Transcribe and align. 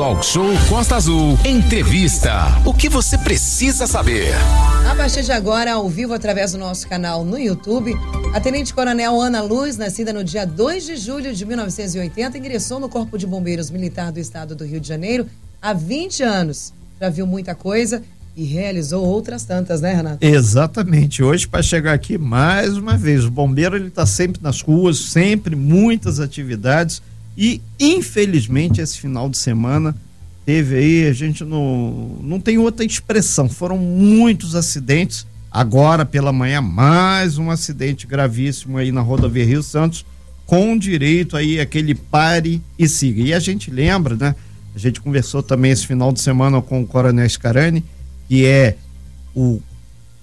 Talk 0.00 0.24
Show 0.24 0.48
Costa 0.66 0.96
Azul. 0.96 1.38
Entrevista. 1.44 2.32
O 2.64 2.72
que 2.72 2.88
você 2.88 3.18
precisa 3.18 3.86
saber? 3.86 4.32
A 4.90 4.94
partir 4.94 5.22
de 5.22 5.30
agora, 5.30 5.74
ao 5.74 5.90
vivo, 5.90 6.14
através 6.14 6.52
do 6.52 6.58
nosso 6.58 6.88
canal 6.88 7.22
no 7.22 7.38
YouTube, 7.38 7.92
a 8.32 8.40
Tenente 8.40 8.72
Coronel 8.72 9.20
Ana 9.20 9.42
Luz, 9.42 9.76
nascida 9.76 10.10
no 10.10 10.24
dia 10.24 10.46
2 10.46 10.86
de 10.86 10.96
julho 10.96 11.34
de 11.34 11.44
1980, 11.44 12.38
ingressou 12.38 12.80
no 12.80 12.88
Corpo 12.88 13.18
de 13.18 13.26
Bombeiros 13.26 13.70
Militar 13.70 14.10
do 14.10 14.18
Estado 14.18 14.54
do 14.54 14.64
Rio 14.64 14.80
de 14.80 14.88
Janeiro 14.88 15.26
há 15.60 15.74
20 15.74 16.22
anos. 16.22 16.72
Já 16.98 17.10
viu 17.10 17.26
muita 17.26 17.54
coisa 17.54 18.02
e 18.34 18.44
realizou 18.44 19.04
outras 19.04 19.44
tantas, 19.44 19.82
né, 19.82 19.92
Renato? 19.92 20.24
Exatamente. 20.24 21.22
Hoje, 21.22 21.46
para 21.46 21.62
chegar 21.62 21.92
aqui, 21.92 22.16
mais 22.16 22.74
uma 22.74 22.96
vez, 22.96 23.26
o 23.26 23.30
bombeiro 23.30 23.76
ele 23.76 23.88
está 23.88 24.06
sempre 24.06 24.40
nas 24.42 24.62
ruas, 24.62 24.96
sempre 24.96 25.54
muitas 25.54 26.20
atividades 26.20 27.02
e, 27.42 27.62
infelizmente, 27.80 28.82
esse 28.82 28.98
final 28.98 29.30
de 29.30 29.38
semana 29.38 29.96
teve 30.44 30.76
aí, 30.76 31.06
a 31.06 31.12
gente 31.14 31.42
não, 31.42 32.18
não 32.20 32.38
tem 32.38 32.58
outra 32.58 32.84
expressão, 32.84 33.48
foram 33.48 33.78
muitos 33.78 34.54
acidentes. 34.54 35.26
Agora, 35.50 36.04
pela 36.04 36.34
manhã, 36.34 36.60
mais 36.60 37.38
um 37.38 37.50
acidente 37.50 38.06
gravíssimo 38.06 38.76
aí 38.76 38.92
na 38.92 39.00
rodovia 39.00 39.46
Rio 39.46 39.62
Santos, 39.62 40.04
com 40.44 40.76
direito 40.76 41.34
aí 41.34 41.58
aquele 41.58 41.94
pare 41.94 42.60
e 42.78 42.86
siga. 42.86 43.22
E 43.22 43.32
a 43.32 43.38
gente 43.38 43.70
lembra, 43.70 44.16
né? 44.16 44.34
A 44.74 44.78
gente 44.78 45.00
conversou 45.00 45.42
também 45.42 45.70
esse 45.70 45.86
final 45.86 46.12
de 46.12 46.20
semana 46.20 46.60
com 46.60 46.82
o 46.82 46.86
Coronel 46.86 47.26
Scarani, 47.26 47.82
que 48.28 48.44
é 48.44 48.76
o 49.34 49.62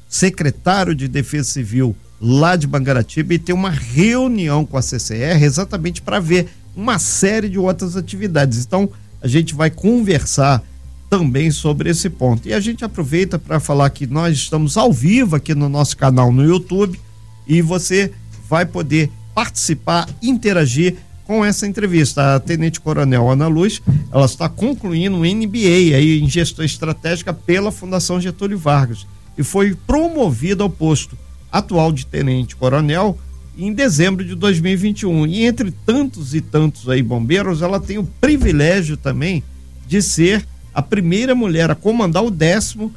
secretário 0.07 0.93
de 0.93 1.07
Defesa 1.07 1.49
Civil 1.49 1.95
lá 2.21 2.55
de 2.55 2.67
Bangaratiba, 2.67 3.33
e 3.33 3.39
tem 3.39 3.55
uma 3.55 3.71
reunião 3.71 4.63
com 4.63 4.77
a 4.77 4.83
CCR 4.83 5.41
exatamente 5.43 5.99
para 5.99 6.19
ver 6.19 6.47
uma 6.77 6.99
série 6.99 7.49
de 7.49 7.57
outras 7.57 7.97
atividades. 7.97 8.63
Então, 8.63 8.87
a 9.19 9.27
gente 9.27 9.55
vai 9.55 9.71
conversar 9.71 10.63
também 11.09 11.49
sobre 11.49 11.89
esse 11.89 12.07
ponto. 12.07 12.47
E 12.47 12.53
a 12.53 12.59
gente 12.59 12.85
aproveita 12.85 13.39
para 13.39 13.59
falar 13.59 13.89
que 13.89 14.05
nós 14.05 14.37
estamos 14.37 14.77
ao 14.77 14.93
vivo 14.93 15.35
aqui 15.35 15.55
no 15.55 15.67
nosso 15.67 15.97
canal 15.97 16.31
no 16.31 16.45
YouTube 16.45 16.99
e 17.47 17.61
você 17.61 18.11
vai 18.47 18.65
poder 18.65 19.09
participar, 19.33 20.07
interagir 20.21 20.95
com 21.25 21.43
essa 21.43 21.65
entrevista. 21.65 22.35
A 22.35 22.39
Tenente 22.39 22.79
Coronel 22.79 23.29
Ana 23.29 23.47
Luz, 23.47 23.81
ela 24.11 24.25
está 24.25 24.47
concluindo 24.47 25.17
um 25.17 25.25
MBA 25.25 25.95
aí 25.95 26.21
em 26.21 26.29
gestão 26.29 26.63
estratégica 26.63 27.33
pela 27.33 27.71
Fundação 27.71 28.21
Getúlio 28.21 28.57
Vargas 28.57 29.07
e 29.37 29.43
foi 29.43 29.75
promovida 29.75 30.63
ao 30.63 30.69
posto 30.69 31.17
atual 31.51 31.91
de 31.91 32.05
Tenente 32.05 32.55
Coronel 32.55 33.17
em 33.57 33.73
dezembro 33.73 34.23
de 34.23 34.35
2021. 34.35 35.25
E 35.27 35.45
entre 35.45 35.71
tantos 35.71 36.35
e 36.35 36.41
tantos 36.41 36.87
aí 36.87 37.01
bombeiros, 37.01 37.61
ela 37.61 37.79
tem 37.79 37.97
o 37.97 38.03
privilégio 38.03 38.95
também 38.95 39.43
de 39.87 40.01
ser 40.01 40.45
a 40.73 40.81
primeira 40.81 41.33
mulher 41.33 41.71
a 41.71 41.75
comandar 41.75 42.23
o 42.23 42.29
décimo 42.29 42.93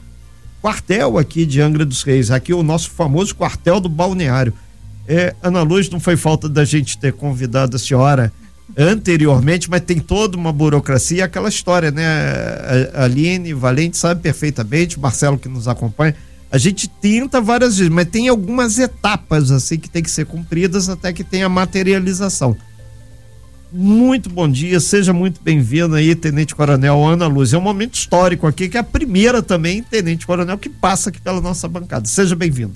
quartel 0.60 1.16
aqui 1.16 1.46
de 1.46 1.60
Angra 1.60 1.86
dos 1.86 2.02
Reis, 2.02 2.30
aqui 2.30 2.52
o 2.52 2.62
nosso 2.62 2.90
famoso 2.90 3.34
quartel 3.34 3.80
do 3.80 3.88
balneário. 3.88 4.52
É, 5.08 5.34
Ana 5.42 5.62
Luz, 5.62 5.88
não 5.88 5.98
foi 5.98 6.16
falta 6.16 6.48
da 6.48 6.64
gente 6.64 6.98
ter 6.98 7.12
convidado 7.12 7.76
a 7.76 7.78
senhora 7.78 8.30
anteriormente, 8.76 9.68
mas 9.68 9.80
tem 9.80 9.98
toda 9.98 10.36
uma 10.36 10.52
burocracia, 10.52 11.24
aquela 11.24 11.48
história, 11.48 11.90
né? 11.90 12.04
A 12.94 13.04
Aline 13.04 13.52
Valente 13.52 13.96
sabe 13.96 14.20
perfeitamente, 14.20 15.00
Marcelo 15.00 15.38
que 15.38 15.48
nos 15.48 15.66
acompanha, 15.66 16.14
a 16.50 16.58
gente 16.58 16.88
tenta 16.88 17.40
várias 17.40 17.76
vezes, 17.78 17.92
mas 17.92 18.08
tem 18.08 18.28
algumas 18.28 18.78
etapas 18.78 19.50
assim 19.50 19.78
que 19.78 19.88
tem 19.88 20.02
que 20.02 20.10
ser 20.10 20.26
cumpridas 20.26 20.88
até 20.88 21.12
que 21.12 21.22
tenha 21.22 21.48
materialização. 21.48 22.56
Muito 23.72 24.28
bom 24.28 24.48
dia, 24.48 24.80
seja 24.80 25.12
muito 25.12 25.40
bem-vindo 25.40 25.94
aí, 25.94 26.12
Tenente 26.16 26.56
Coronel 26.56 27.06
Ana 27.06 27.28
Luz. 27.28 27.52
É 27.52 27.58
um 27.58 27.60
momento 27.60 27.94
histórico 27.94 28.48
aqui, 28.48 28.68
que 28.68 28.76
é 28.76 28.80
a 28.80 28.84
primeira 28.84 29.40
também, 29.42 29.80
Tenente 29.80 30.26
Coronel, 30.26 30.58
que 30.58 30.68
passa 30.68 31.10
aqui 31.10 31.20
pela 31.20 31.40
nossa 31.40 31.68
bancada. 31.68 32.08
Seja 32.08 32.34
bem-vinda. 32.34 32.74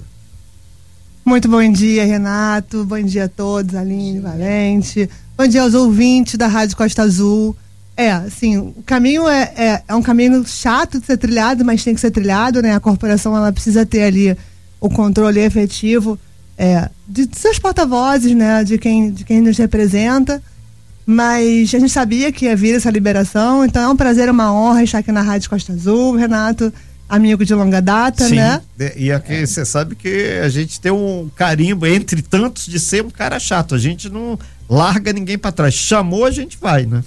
Muito 1.24 1.48
bom 1.48 1.68
dia, 1.72 2.04
Renato. 2.04 2.84
Bom 2.84 3.02
dia 3.02 3.24
a 3.24 3.28
todos, 3.28 3.74
Aline, 3.74 4.20
Valente. 4.20 5.10
Bom 5.36 5.48
dia 5.48 5.62
aos 5.62 5.74
ouvintes 5.74 6.36
da 6.36 6.46
Rádio 6.46 6.76
Costa 6.76 7.02
Azul. 7.02 7.56
É, 7.96 8.10
assim, 8.10 8.58
o 8.58 8.82
caminho 8.84 9.28
é, 9.28 9.52
é, 9.56 9.82
é, 9.86 9.94
um 9.94 10.02
caminho 10.02 10.44
chato 10.46 10.98
de 10.98 11.06
ser 11.06 11.16
trilhado, 11.16 11.64
mas 11.64 11.84
tem 11.84 11.94
que 11.94 12.00
ser 12.00 12.10
trilhado, 12.10 12.60
né? 12.60 12.74
A 12.74 12.80
corporação 12.80 13.36
ela 13.36 13.52
precisa 13.52 13.86
ter 13.86 14.02
ali 14.02 14.36
o 14.80 14.90
controle 14.90 15.40
efetivo 15.40 16.18
é, 16.58 16.88
de, 17.06 17.26
de 17.26 17.38
seus 17.38 17.58
porta-vozes, 17.58 18.34
né? 18.34 18.64
De 18.64 18.78
quem, 18.78 19.12
de 19.12 19.24
quem 19.24 19.40
nos 19.40 19.56
representa. 19.56 20.42
Mas 21.06 21.72
a 21.74 21.78
gente 21.78 21.90
sabia 21.90 22.32
que 22.32 22.46
ia 22.46 22.56
vir 22.56 22.74
essa 22.74 22.90
liberação, 22.90 23.64
então 23.64 23.82
é 23.82 23.88
um 23.88 23.96
prazer, 23.96 24.28
uma 24.28 24.52
honra 24.52 24.82
estar 24.82 24.98
aqui 24.98 25.12
na 25.12 25.22
Rádio 25.22 25.50
Costa 25.50 25.72
Azul, 25.72 26.16
Renato, 26.16 26.72
amigo 27.08 27.44
de 27.44 27.54
longa 27.54 27.80
data, 27.80 28.26
Sim, 28.26 28.36
né? 28.36 28.60
E 28.96 29.12
aqui 29.12 29.46
você 29.46 29.64
sabe 29.64 29.94
que 29.94 30.40
a 30.42 30.48
gente 30.48 30.80
tem 30.80 30.90
um 30.90 31.30
carimbo 31.36 31.86
entre 31.86 32.22
tantos 32.22 32.66
de 32.66 32.80
ser 32.80 33.04
um 33.04 33.10
cara 33.10 33.38
chato. 33.38 33.74
A 33.74 33.78
gente 33.78 34.08
não 34.08 34.38
larga 34.68 35.12
ninguém 35.12 35.36
para 35.36 35.52
trás. 35.52 35.74
Chamou, 35.74 36.24
a 36.24 36.30
gente 36.30 36.56
vai, 36.58 36.86
né? 36.86 37.04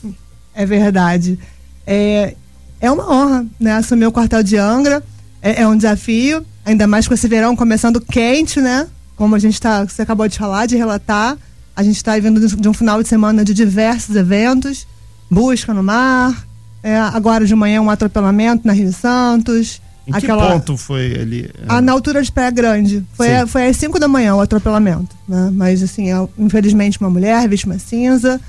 É 0.58 0.66
verdade. 0.66 1.38
É, 1.86 2.34
é 2.82 2.92
uma 2.92 3.08
honra, 3.10 3.46
né? 3.60 3.74
Assumir 3.74 4.08
o 4.08 4.12
quartel 4.12 4.42
de 4.42 4.58
Angra. 4.58 5.04
É, 5.40 5.62
é 5.62 5.68
um 5.68 5.78
desafio, 5.78 6.44
ainda 6.66 6.88
mais 6.88 7.08
com 7.08 7.14
esse 7.14 7.28
verão 7.28 7.56
começando 7.56 8.02
quente, 8.02 8.60
né? 8.60 8.88
Como 9.16 9.36
a 9.36 9.40
gente 9.40 9.62
tá, 9.62 9.84
você 9.84 10.02
acabou 10.02 10.28
de 10.28 10.38
falar, 10.38 10.66
de 10.66 10.76
relatar. 10.76 11.38
A 11.76 11.84
gente 11.84 11.98
está 11.98 12.18
vindo 12.18 12.40
de 12.40 12.68
um 12.68 12.74
final 12.74 13.04
de 13.04 13.08
semana 13.08 13.46
de 13.46 13.54
diversos 13.54 14.16
eventos, 14.16 14.88
busca 15.30 15.76
no 15.76 15.84
mar, 15.84 16.48
é, 16.82 16.98
agora 16.98 17.46
de 17.46 17.54
manhã 17.54 17.80
um 17.82 17.90
atropelamento 17.90 18.66
na 18.66 18.74
Rio 18.74 18.92
Santos. 18.92 19.80
Em 20.08 20.16
aquela, 20.16 20.48
que 20.48 20.54
ponto 20.54 20.78
foi 20.78 21.20
ali? 21.20 21.52
Ah, 21.68 21.82
na 21.82 21.92
altura 21.92 22.24
de 22.24 22.32
Praia 22.32 22.50
Grande. 22.50 23.06
Foi, 23.14 23.36
a, 23.36 23.46
foi 23.46 23.68
às 23.68 23.78
5 23.78 24.00
da 24.00 24.08
manhã 24.08 24.34
o 24.36 24.42
atropelamento. 24.42 25.16
Né? 25.28 25.52
Mas, 25.54 25.84
assim, 25.84 26.12
é, 26.12 26.28
infelizmente, 26.38 27.00
uma 27.00 27.12
mulher, 27.12 27.48
vítima 27.48 27.78
cinza. 27.78 28.42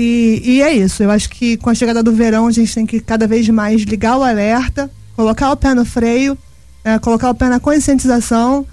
E, 0.00 0.40
e 0.44 0.62
é 0.62 0.72
isso. 0.72 1.02
Eu 1.02 1.10
acho 1.10 1.28
que 1.28 1.56
com 1.56 1.70
a 1.70 1.74
chegada 1.74 2.04
do 2.04 2.12
verão 2.12 2.46
a 2.46 2.52
gente 2.52 2.72
tem 2.72 2.86
que 2.86 3.00
cada 3.00 3.26
vez 3.26 3.48
mais 3.48 3.82
ligar 3.82 4.16
o 4.16 4.22
alerta, 4.22 4.88
colocar 5.16 5.50
o 5.50 5.56
pé 5.56 5.74
no 5.74 5.84
freio, 5.84 6.38
é, 6.84 7.00
colocar 7.00 7.28
o 7.30 7.34
pé 7.34 7.48
na 7.48 7.58
conscientização, 7.58 8.64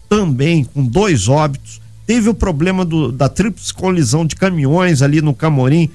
também 0.09 0.65
com 0.65 0.85
dois 0.85 1.29
óbitos. 1.29 1.81
Teve 2.07 2.29
o 2.29 2.35
problema 2.35 2.85
do, 2.85 3.13
da 3.13 3.29
tríplice 3.29 3.73
colisão 3.73 4.27
de 4.27 4.35
caminhões 4.35 5.03
ali 5.03 5.21
no 5.21 5.35
Camorim, 5.35 5.91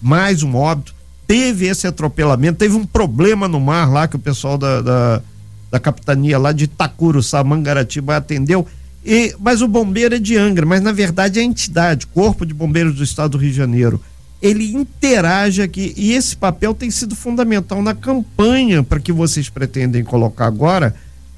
mais 0.00 0.42
um 0.42 0.54
óbito. 0.54 0.94
Teve 1.26 1.66
esse 1.66 1.86
atropelamento, 1.86 2.58
teve 2.58 2.74
um 2.74 2.84
problema 2.84 3.48
no 3.48 3.60
mar 3.60 3.90
lá 3.90 4.08
que 4.08 4.16
o 4.16 4.18
pessoal 4.18 4.58
da, 4.58 4.80
da, 4.80 5.22
da 5.70 5.80
capitania 5.80 6.38
lá 6.38 6.52
de 6.52 6.64
Itacuruçá, 6.64 7.42
Mangaratiba 7.42 8.16
atendeu. 8.16 8.66
E, 9.04 9.34
mas 9.38 9.62
o 9.62 9.68
bombeiro 9.68 10.14
é 10.14 10.18
de 10.18 10.36
Angra, 10.36 10.66
mas 10.66 10.82
na 10.82 10.92
verdade 10.92 11.38
é 11.38 11.42
a 11.42 11.44
entidade, 11.44 12.06
Corpo 12.06 12.44
de 12.44 12.52
Bombeiros 12.52 12.96
do 12.96 13.04
Estado 13.04 13.32
do 13.32 13.38
Rio 13.38 13.50
de 13.50 13.56
Janeiro 13.56 14.00
ele 14.42 14.74
interage 14.74 15.60
aqui 15.60 15.92
e 15.96 16.12
esse 16.12 16.36
papel 16.36 16.72
tem 16.72 16.90
sido 16.90 17.14
fundamental 17.14 17.82
na 17.82 17.94
campanha 17.94 18.82
para 18.82 18.98
que 18.98 19.12
vocês 19.12 19.48
pretendem 19.48 20.02
colocar 20.02 20.46
agora 20.46 20.94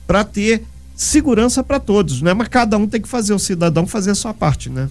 para 0.06 0.22
ter 0.22 0.62
segurança 0.94 1.64
para 1.64 1.80
todos, 1.80 2.22
né? 2.22 2.32
Mas 2.32 2.48
cada 2.48 2.78
um 2.78 2.86
tem 2.86 3.00
que 3.00 3.08
fazer 3.08 3.34
o 3.34 3.38
cidadão 3.38 3.86
fazer 3.86 4.12
a 4.12 4.14
sua 4.14 4.32
parte, 4.32 4.70
né? 4.70 4.88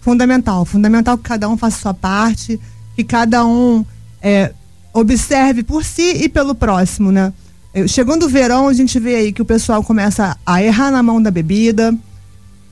Fundamental, 0.00 0.64
fundamental 0.64 1.18
que 1.18 1.24
cada 1.24 1.48
um 1.48 1.56
faça 1.56 1.76
a 1.76 1.80
sua 1.80 1.94
parte, 1.94 2.60
que 2.94 3.02
cada 3.02 3.44
um 3.44 3.84
é, 4.22 4.52
observe 4.92 5.62
por 5.62 5.84
si 5.84 6.22
e 6.22 6.28
pelo 6.28 6.54
próximo, 6.54 7.10
né? 7.10 7.32
Chegando 7.86 8.26
o 8.26 8.28
verão, 8.28 8.68
a 8.68 8.72
gente 8.72 8.98
vê 8.98 9.16
aí 9.16 9.32
que 9.32 9.42
o 9.42 9.44
pessoal 9.44 9.82
começa 9.82 10.36
a 10.46 10.62
errar 10.62 10.90
na 10.90 11.02
mão 11.02 11.20
da 11.20 11.30
bebida, 11.30 11.94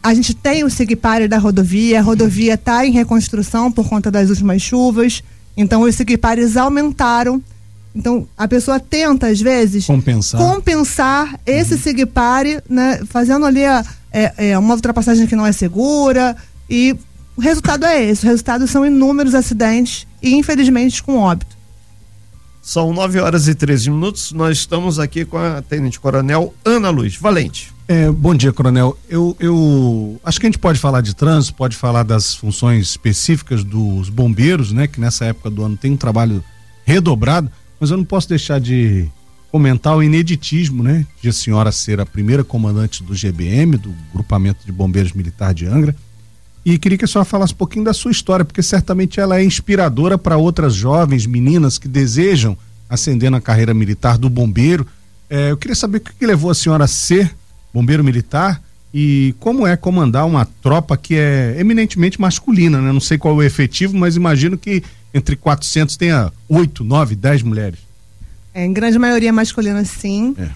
a 0.07 0.15
gente 0.15 0.35
tem 0.35 0.63
o 0.63 0.71
Sigpare 0.71 1.27
da 1.27 1.37
rodovia, 1.37 1.99
a 1.99 2.03
rodovia 2.03 2.55
está 2.55 2.87
em 2.87 2.93
reconstrução 2.93 3.73
por 3.73 3.89
conta 3.89 4.09
das 4.09 4.31
últimas 4.31 4.63
chuvas, 4.63 5.21
então 5.57 5.83
os 5.83 5.97
Sigpares 5.97 6.57
aumentaram. 6.57 7.43
Então 7.93 8.29
a 8.39 8.47
pessoa 8.47 8.79
tenta, 8.79 9.27
às 9.27 9.41
vezes, 9.41 9.85
compensar, 9.85 10.41
compensar 10.41 11.41
esse 11.45 11.75
uhum. 11.75 11.81
Sigpare, 11.81 12.63
né, 12.71 13.01
fazendo 13.09 13.47
ali 13.47 13.65
a, 13.65 13.85
é, 14.13 14.51
é, 14.51 14.59
uma 14.59 14.75
ultrapassagem 14.75 15.27
que 15.27 15.35
não 15.35 15.45
é 15.45 15.51
segura 15.51 16.37
e 16.71 16.95
o 17.37 17.41
resultado 17.41 17.85
é 17.85 18.05
esse. 18.05 18.25
O 18.25 18.29
resultado 18.29 18.69
são 18.69 18.87
inúmeros 18.87 19.35
acidentes 19.35 20.07
e, 20.23 20.37
infelizmente, 20.37 21.03
com 21.03 21.17
óbito. 21.17 21.56
São 22.67 22.93
9 22.93 23.21
horas 23.21 23.47
e 23.47 23.55
13 23.55 23.91
minutos. 23.91 24.33
Nós 24.33 24.59
estamos 24.59 24.99
aqui 24.99 25.25
com 25.25 25.39
a 25.39 25.63
Tenente 25.63 26.01
Coronel 26.01 26.53
Ana 26.65 26.91
Luz 26.91 27.15
Valente. 27.15 27.73
É, 27.87 28.11
bom 28.11 28.35
dia, 28.35 28.53
Coronel. 28.53 28.99
Eu, 29.09 29.37
eu 29.39 30.21
acho 30.25 30.41
que 30.41 30.47
a 30.47 30.51
gente 30.51 30.59
pode 30.59 30.81
falar 30.81 31.01
de 31.01 31.15
trânsito, 31.15 31.55
pode 31.55 31.77
falar 31.77 32.03
das 32.03 32.35
funções 32.35 32.89
específicas 32.89 33.63
dos 33.63 34.09
bombeiros, 34.09 34.73
né? 34.73 34.89
Que 34.89 35.01
nessa 35.01 35.27
época 35.27 35.49
do 35.49 35.63
ano 35.63 35.77
tem 35.77 35.93
um 35.93 35.97
trabalho 35.97 36.43
redobrado, 36.85 37.49
mas 37.79 37.93
eu 37.93 37.97
não 37.99 38.05
posso 38.05 38.29
deixar 38.29 38.59
de 38.59 39.09
comentar 39.53 39.97
o 39.97 40.03
ineditismo, 40.03 40.83
né? 40.83 41.07
De 41.23 41.29
a 41.29 41.33
senhora 41.33 41.71
ser 41.71 42.01
a 42.01 42.05
primeira 42.05 42.43
comandante 42.43 43.01
do 43.01 43.15
GBM, 43.15 43.77
do 43.77 43.95
Grupamento 44.13 44.67
de 44.67 44.73
Bombeiros 44.73 45.13
Militar 45.13 45.55
de 45.55 45.67
Angra. 45.67 45.95
E 46.67 46.79
queria 46.79 46.99
que 46.99 47.05
a 47.05 47.09
senhora 47.09 47.25
falasse 47.25 47.53
um 47.53 47.57
pouquinho 47.57 47.85
da 47.85 47.95
sua 47.95 48.11
história, 48.11 48.45
porque 48.45 48.61
certamente 48.61 49.21
ela 49.21 49.39
é 49.39 49.45
inspiradora 49.45 50.19
para 50.19 50.37
outras 50.37 50.75
jovens 50.75 51.25
meninas 51.25 51.79
que 51.79 51.87
desejam 51.87 52.59
ascender 52.91 53.31
na 53.31 53.41
carreira 53.41 53.73
militar 53.73 54.19
do 54.19 54.29
bombeiro. 54.29 54.85
É, 55.31 55.53
eu 55.53 55.57
queria 55.57 55.77
saber 55.77 55.99
o 55.99 56.01
que, 56.01 56.13
que 56.13 56.27
levou 56.27 56.51
a 56.51 56.55
senhora 56.57 56.83
a 56.83 56.89
ser 56.89 57.33
bombeiro 57.73 58.03
militar 58.03 58.61
e 58.93 59.33
como 59.39 59.65
é 59.65 59.77
comandar 59.77 60.27
uma 60.27 60.45
tropa 60.45 60.97
que 60.97 61.15
é 61.15 61.55
eminentemente 61.57 62.21
masculina, 62.21 62.81
né? 62.81 62.91
Não 62.91 62.99
sei 62.99 63.17
qual 63.17 63.35
é 63.35 63.37
o 63.37 63.43
efetivo, 63.45 63.97
mas 63.97 64.17
imagino 64.17 64.59
que 64.59 64.83
entre 65.15 65.37
400 65.37 65.97
tenha 65.97 66.33
8, 66.49 66.83
9, 66.83 67.15
10 67.15 67.43
mulheres. 67.43 67.79
É, 68.53 68.65
em 68.65 68.73
grande 68.73 68.99
maioria 68.99 69.33
masculina, 69.33 69.85
sim. 69.85 70.35
É. 70.37 70.51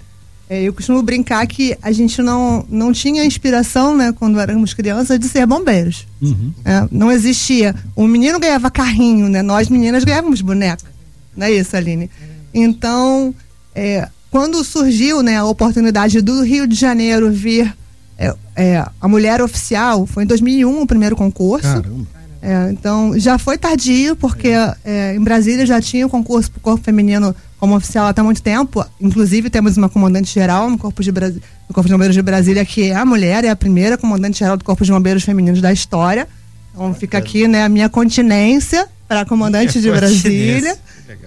É, 0.51 0.61
eu 0.63 0.73
costumo 0.73 1.01
brincar 1.01 1.47
que 1.47 1.79
a 1.81 1.93
gente 1.93 2.21
não, 2.21 2.67
não 2.69 2.93
tinha 2.93 3.25
inspiração, 3.25 3.97
né, 3.97 4.13
quando 4.13 4.41
éramos 4.41 4.75
crianças, 4.75 5.17
de 5.17 5.29
ser 5.29 5.47
bombeiros. 5.47 6.09
Uhum. 6.21 6.53
É, 6.65 6.89
não 6.91 7.13
existia. 7.13 7.73
O 7.95 8.05
menino 8.05 8.41
ganhava 8.41 8.69
carrinho, 8.69 9.29
né? 9.29 9.43
Nós 9.43 9.69
meninas 9.69 10.03
ganhávamos 10.03 10.41
boneca. 10.41 10.91
Não 11.37 11.47
é 11.47 11.53
isso, 11.53 11.77
Aline? 11.77 12.11
Então, 12.53 13.33
é, 13.73 14.09
quando 14.29 14.65
surgiu 14.65 15.23
né, 15.23 15.37
a 15.37 15.45
oportunidade 15.45 16.21
do 16.21 16.43
Rio 16.43 16.67
de 16.67 16.75
Janeiro 16.75 17.31
vir 17.31 17.73
é, 18.19 18.35
é, 18.57 18.87
a 19.01 19.07
mulher 19.07 19.41
oficial, 19.41 20.05
foi 20.05 20.25
em 20.25 20.27
2001 20.27 20.83
o 20.83 20.87
primeiro 20.87 21.15
concurso. 21.15 21.63
Caramba. 21.63 22.07
É, 22.43 22.73
então, 22.73 23.17
já 23.17 23.39
foi 23.39 23.57
tardio, 23.57 24.17
porque 24.17 24.49
é, 24.85 25.15
em 25.15 25.23
Brasília 25.23 25.65
já 25.65 25.81
tinha 25.81 26.05
o 26.05 26.11
concurso 26.11 26.51
para 26.51 26.59
o 26.59 26.63
corpo 26.63 26.83
feminino 26.83 27.37
como 27.61 27.77
oficial 27.77 28.11
há 28.15 28.23
muito 28.23 28.43
tempo. 28.43 28.85
Inclusive, 28.99 29.51
temos 29.51 29.77
uma 29.77 29.91
comandante 29.91 30.33
geral 30.33 30.71
no 30.71 30.79
Corpo 30.79 31.03
de, 31.03 31.13
no 31.13 31.75
Corpo 31.75 31.87
de 31.87 31.93
Bombeiros 31.93 32.17
de 32.17 32.23
Brasília, 32.23 32.65
que 32.65 32.91
é 32.91 32.95
a 32.95 33.05
mulher, 33.05 33.45
é 33.45 33.51
a 33.51 33.57
primeira 33.57 33.99
comandante 33.99 34.39
geral 34.39 34.57
do 34.57 34.65
Corpo 34.65 34.83
de 34.83 34.91
Bombeiros 34.91 35.23
Femininos 35.23 35.61
da 35.61 35.71
história. 35.71 36.27
Então, 36.73 36.95
fica 36.95 37.19
aqui 37.19 37.47
né, 37.47 37.63
a 37.63 37.69
minha 37.69 37.91
continência 37.91 38.89
para 39.07 39.27
comandante 39.27 39.79
minha 39.79 39.93
de 39.93 40.01
Brasília. 40.01 40.79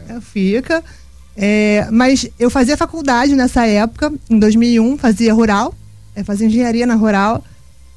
É, 0.10 0.20
fica. 0.22 0.84
É, 1.38 1.88
mas 1.92 2.28
eu 2.40 2.50
fazia 2.50 2.76
faculdade 2.76 3.36
nessa 3.36 3.68
época, 3.68 4.12
em 4.28 4.40
2001, 4.40 4.98
fazia 4.98 5.34
rural, 5.34 5.74
é, 6.16 6.24
fazia 6.24 6.48
engenharia 6.48 6.88
na 6.88 6.96
rural. 6.96 7.44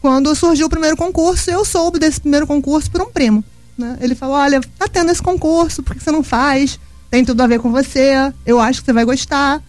Quando 0.03 0.35
surgiu 0.35 0.67
o 0.67 0.71
primeiro 0.71 0.97
concurso, 0.97 1.51
eu 1.51 1.65
soube 1.65 1.99
desse 1.99 2.21
primeiro 2.21 2.47
concurso 2.47 2.91
por 2.91 3.01
um 3.01 3.11
primo. 3.11 3.43
Né? 3.79 3.97
Ele 4.01 4.15
falou: 4.15 4.37
Olha, 4.37 4.61
tá 4.79 4.87
tendo 4.89 5.11
esse 5.11 5.23
concurso, 5.23 5.83
por 5.83 5.97
que 5.97 6.05
você 6.05 6.11
não 6.11 6.23
faz? 6.23 6.79
Tem 7.11 7.25
tudo 7.25 7.41
a 7.43 7.47
ver 7.47 7.61
com 7.61 7.71
você, 7.71 8.33
eu 8.45 8.61
acho 8.61 8.81
que 8.81 8.87
você 8.87 8.93
vai 8.93 9.05
gostar. 9.05 9.63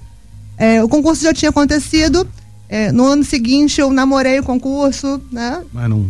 É, 0.58 0.84
o 0.84 0.90
concurso 0.90 1.24
já 1.24 1.34
tinha 1.34 1.50
acontecido. 1.50 2.28
É, 2.70 2.92
no 2.92 3.06
ano 3.06 3.24
seguinte 3.24 3.80
eu 3.80 3.92
namorei 3.92 4.40
o 4.40 4.44
concurso, 4.44 5.22
né? 5.32 5.64
Mas 5.72 5.90
não. 5.90 6.08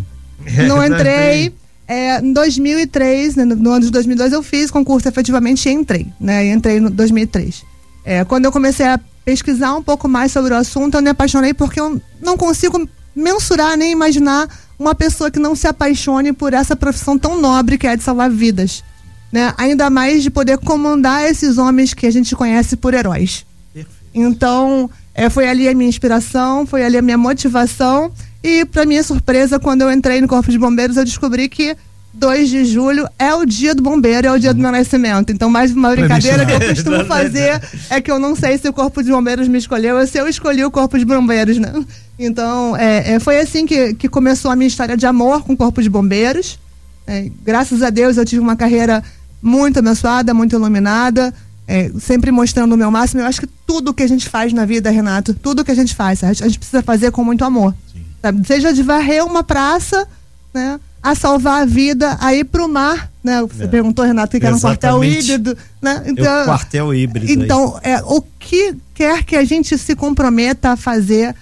Não 0.68 0.84
entrei. 0.86 1.54
É, 1.88 2.20
em 2.20 2.34
2003, 2.34 3.36
né, 3.38 3.46
no 3.46 3.72
ano 3.72 3.86
de 3.86 3.92
2002, 3.92 4.34
eu 4.34 4.44
fiz 4.44 4.70
concurso 4.70 5.08
efetivamente 5.08 5.70
e 5.70 5.72
entrei, 5.72 6.06
né? 6.20 6.46
entrei 6.52 6.80
em 6.80 6.90
2003. 6.90 7.64
É, 8.04 8.26
quando 8.26 8.44
eu 8.44 8.52
comecei 8.52 8.86
a 8.86 9.00
pesquisar 9.24 9.74
um 9.74 9.82
pouco 9.82 10.08
mais 10.08 10.34
sobre 10.34 10.54
o 10.54 10.58
assunto, 10.58 10.96
eu 10.96 11.02
me 11.02 11.10
apaixonei 11.10 11.54
porque 11.54 11.80
eu 11.80 12.02
não 12.22 12.36
consigo 12.36 12.88
mensurar 13.16 13.78
nem 13.78 13.92
imaginar 13.92 14.50
uma 14.78 14.94
pessoa 14.94 15.32
que 15.32 15.40
não 15.40 15.56
se 15.56 15.66
apaixone 15.66 16.34
por 16.34 16.54
essa 16.54 16.76
profissão 16.76 17.18
tão 17.18 17.40
nobre 17.40 17.78
que 17.78 17.88
é 17.88 17.96
de 17.96 18.04
salvar 18.04 18.30
vidas 18.30 18.84
né? 19.32 19.54
Ainda 19.58 19.90
mais 19.90 20.24
de 20.24 20.30
poder 20.30 20.58
comandar 20.58 21.24
esses 21.24 21.58
homens 21.58 21.94
que 21.94 22.06
a 22.06 22.12
gente 22.12 22.36
conhece 22.36 22.76
por 22.76 22.94
heróis. 22.94 23.46
Perfeito. 23.74 23.98
Então, 24.14 24.90
é, 25.14 25.30
foi 25.30 25.48
ali 25.48 25.68
a 25.68 25.74
minha 25.74 25.90
inspiração, 25.90 26.66
foi 26.66 26.84
ali 26.84 26.98
a 26.98 27.02
minha 27.02 27.18
motivação. 27.18 28.12
E, 28.44 28.66
para 28.66 28.86
minha 28.86 29.04
surpresa, 29.04 29.60
quando 29.60 29.82
eu 29.82 29.92
entrei 29.92 30.22
no 30.22 30.28
Corpo 30.28 30.52
de 30.52 30.58
Bombeiros, 30.58 30.96
eu 30.96 31.04
descobri 31.04 31.50
que 31.50 31.76
2 32.18 32.50
de 32.50 32.66
julho 32.66 33.08
é 33.20 33.34
o 33.34 33.46
dia 33.46 33.76
do 33.76 33.84
bombeiro, 33.84 34.28
é 34.28 34.32
o 34.32 34.40
dia 34.40 34.54
do 34.54 34.60
meu 34.60 34.72
nascimento. 34.72 35.32
Então, 35.32 35.50
mais 35.50 35.72
uma 35.72 35.92
brincadeira 35.92 36.46
que 36.46 36.52
eu 36.52 36.70
costumo 36.70 37.06
fazer 37.06 37.62
é 37.90 38.02
que 38.02 38.12
eu 38.12 38.18
não 38.18 38.36
sei 38.36 38.58
se 38.58 38.68
o 38.68 38.74
Corpo 38.74 39.04
de 39.04 39.12
Bombeiros 39.12 39.48
me 39.48 39.58
escolheu 39.58 39.98
ou 39.98 40.08
se 40.08 40.18
eu 40.18 40.28
escolhi 40.28 40.64
o 40.66 40.72
Corpo 40.72 40.98
de 40.98 41.06
Bombeiros, 41.06 41.58
né? 41.60 41.74
Então, 42.18 42.76
é, 42.76 43.14
é, 43.14 43.20
foi 43.20 43.40
assim 43.40 43.66
que, 43.66 43.94
que 43.94 44.10
começou 44.10 44.50
a 44.50 44.56
minha 44.56 44.68
história 44.68 44.98
de 44.98 45.06
amor 45.06 45.44
com 45.44 45.54
o 45.54 45.58
Corpo 45.58 45.82
de 45.82 45.90
Bombeiros. 45.90 46.60
É, 47.06 47.30
graças 47.46 47.84
a 47.84 47.90
Deus 47.90 48.18
eu 48.18 48.26
tive 48.26 48.42
uma 48.42 48.56
carreira 48.56 49.04
muito 49.42 49.80
abençoada, 49.80 50.34
muito 50.34 50.56
iluminada, 50.56 51.34
é, 51.68 51.92
sempre 52.00 52.32
mostrando 52.32 52.74
o 52.74 52.78
meu 52.78 52.90
máximo. 52.90 53.22
Eu 53.22 53.26
acho 53.26 53.42
que 53.42 53.48
tudo 53.66 53.94
que 53.94 54.04
a 54.04 54.08
gente 54.08 54.30
faz 54.30 54.54
na 54.54 54.66
vida, 54.66 54.90
Renato, 54.90 55.34
tudo 55.34 55.66
que 55.66 55.72
a 55.72 55.76
gente 55.76 55.94
faz, 55.94 56.24
a 56.24 56.34
gente 56.34 56.58
precisa 56.58 56.82
fazer 56.82 57.12
com 57.12 57.24
muito 57.24 57.44
amor. 57.44 57.76
Seja 58.46 58.74
de 58.74 58.82
varrer 58.82 59.26
uma 59.26 59.44
praça, 59.44 60.08
né? 60.54 60.80
A 61.04 61.14
salvar 61.14 61.62
a 61.62 61.66
vida, 61.66 62.18
a 62.20 62.34
ir 62.34 62.44
pro 62.44 62.68
mar, 62.68 63.12
né? 63.24 63.42
Você 63.42 63.66
é. 63.66 63.68
perguntou, 63.68 64.04
Renato, 64.04 64.38
que 64.38 64.46
era 64.46 64.56
um 64.56 64.60
quartel 64.60 65.04
híbrido, 65.04 65.58
né? 65.82 66.04
Então, 66.06 66.42
é 66.42 66.46
quartel 66.46 66.94
híbrido. 66.94 67.32
Então, 67.32 67.80
é, 67.84 68.02
o 68.04 68.22
que 68.22 68.76
quer 68.94 69.24
que 69.24 69.36
a 69.36 69.44
gente 69.44 69.78
se 69.78 69.96
comprometa 69.96 70.72
a 70.72 70.76
fazer, 70.76 71.36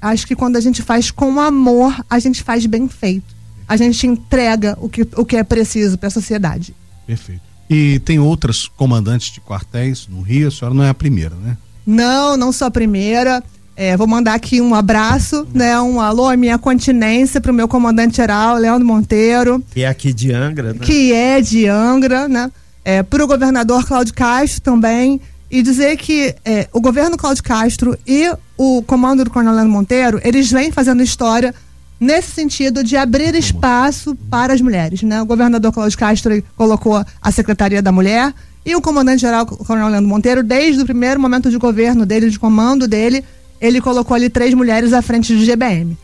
acho 0.00 0.26
que 0.26 0.34
quando 0.34 0.56
a 0.56 0.60
gente 0.60 0.82
faz 0.82 1.10
com 1.10 1.38
amor, 1.38 1.94
a 2.08 2.18
gente 2.18 2.42
faz 2.42 2.64
bem 2.66 2.88
feito. 2.88 3.34
A 3.68 3.76
gente 3.76 4.06
entrega 4.06 4.76
o 4.80 4.88
que, 4.88 5.06
o 5.16 5.24
que 5.24 5.36
é 5.36 5.44
preciso 5.44 5.96
para 5.98 6.08
a 6.08 6.10
sociedade. 6.10 6.74
Perfeito. 7.06 7.42
E 7.68 7.98
tem 8.00 8.18
outras 8.18 8.68
comandantes 8.68 9.32
de 9.32 9.40
quartéis 9.40 10.06
no 10.08 10.20
Rio, 10.20 10.48
a 10.48 10.50
senhora 10.50 10.74
não 10.74 10.84
é 10.84 10.90
a 10.90 10.94
primeira, 10.94 11.34
né? 11.36 11.56
Não, 11.86 12.36
não 12.36 12.52
sou 12.52 12.68
a 12.68 12.70
primeira. 12.70 13.42
É, 13.74 13.96
vou 13.96 14.06
mandar 14.06 14.34
aqui 14.34 14.60
um 14.60 14.74
abraço, 14.74 15.46
né? 15.54 15.80
Um 15.80 16.00
alô, 16.00 16.28
a 16.28 16.36
minha 16.36 16.58
continência 16.58 17.40
para 17.40 17.50
o 17.50 17.54
meu 17.54 17.66
comandante 17.66 18.16
geral, 18.16 18.56
Leandro 18.56 18.86
Monteiro. 18.86 19.64
Que 19.72 19.82
é 19.82 19.88
aqui 19.88 20.12
de 20.12 20.32
Angra, 20.32 20.74
né? 20.74 20.80
Que 20.82 21.12
é 21.12 21.40
de 21.40 21.66
Angra, 21.66 22.28
né? 22.28 22.50
É, 22.84 23.02
para 23.02 23.24
o 23.24 23.26
governador 23.26 23.86
Cláudio 23.86 24.12
Castro 24.12 24.60
também. 24.60 25.20
E 25.50 25.62
dizer 25.62 25.96
que 25.96 26.34
é, 26.44 26.68
o 26.72 26.80
governo 26.80 27.16
Cláudio 27.16 27.42
Castro 27.42 27.98
e 28.06 28.30
o 28.56 28.82
comando 28.82 29.24
do 29.24 29.30
Coronel 29.30 29.54
Leandro 29.54 29.72
Monteiro, 29.72 30.20
eles 30.24 30.50
vêm 30.50 30.70
fazendo 30.70 31.02
história 31.02 31.54
nesse 32.02 32.32
sentido 32.32 32.82
de 32.82 32.96
abrir 32.96 33.32
espaço 33.36 34.16
para 34.28 34.52
as 34.52 34.60
mulheres. 34.60 35.02
Né? 35.02 35.22
O 35.22 35.24
governador 35.24 35.72
Cláudio 35.72 35.96
Castro 35.96 36.42
colocou 36.56 37.02
a 37.22 37.30
Secretaria 37.30 37.80
da 37.80 37.92
Mulher 37.92 38.34
e 38.66 38.74
o 38.74 38.82
comandante-geral, 38.82 39.46
Coronel 39.46 39.88
Leandro 39.88 40.08
Monteiro, 40.08 40.42
desde 40.42 40.82
o 40.82 40.84
primeiro 40.84 41.20
momento 41.20 41.48
de 41.48 41.56
governo 41.58 42.04
dele, 42.04 42.28
de 42.28 42.38
comando 42.38 42.88
dele, 42.88 43.24
ele 43.60 43.80
colocou 43.80 44.16
ali 44.16 44.28
três 44.28 44.52
mulheres 44.52 44.92
à 44.92 45.00
frente 45.00 45.32
do 45.32 45.44
GBM. 45.44 45.96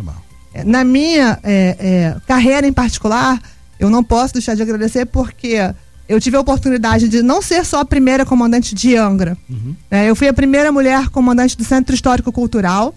É, 0.55 0.62
na 0.62 0.85
minha 0.85 1.38
é, 1.43 1.76
é, 1.78 2.17
carreira 2.26 2.67
em 2.67 2.73
particular, 2.73 3.40
eu 3.78 3.90
não 3.90 4.05
posso 4.05 4.35
deixar 4.35 4.55
de 4.55 4.62
agradecer 4.62 5.05
porque 5.05 5.57
eu 6.09 6.21
tive 6.21 6.37
a 6.37 6.40
oportunidade 6.40 7.09
de 7.09 7.23
não 7.23 7.43
ser 7.43 7.64
só 7.64 7.81
a 7.81 7.85
primeira 7.85 8.25
comandante 8.25 8.73
de 8.73 8.97
Angra. 8.97 9.37
Uhum. 9.50 9.75
É, 9.90 10.09
eu 10.09 10.14
fui 10.14 10.28
a 10.28 10.33
primeira 10.33 10.71
mulher 10.71 11.09
comandante 11.09 11.57
do 11.57 11.64
Centro 11.64 11.93
Histórico 11.93 12.31
Cultural 12.31 12.95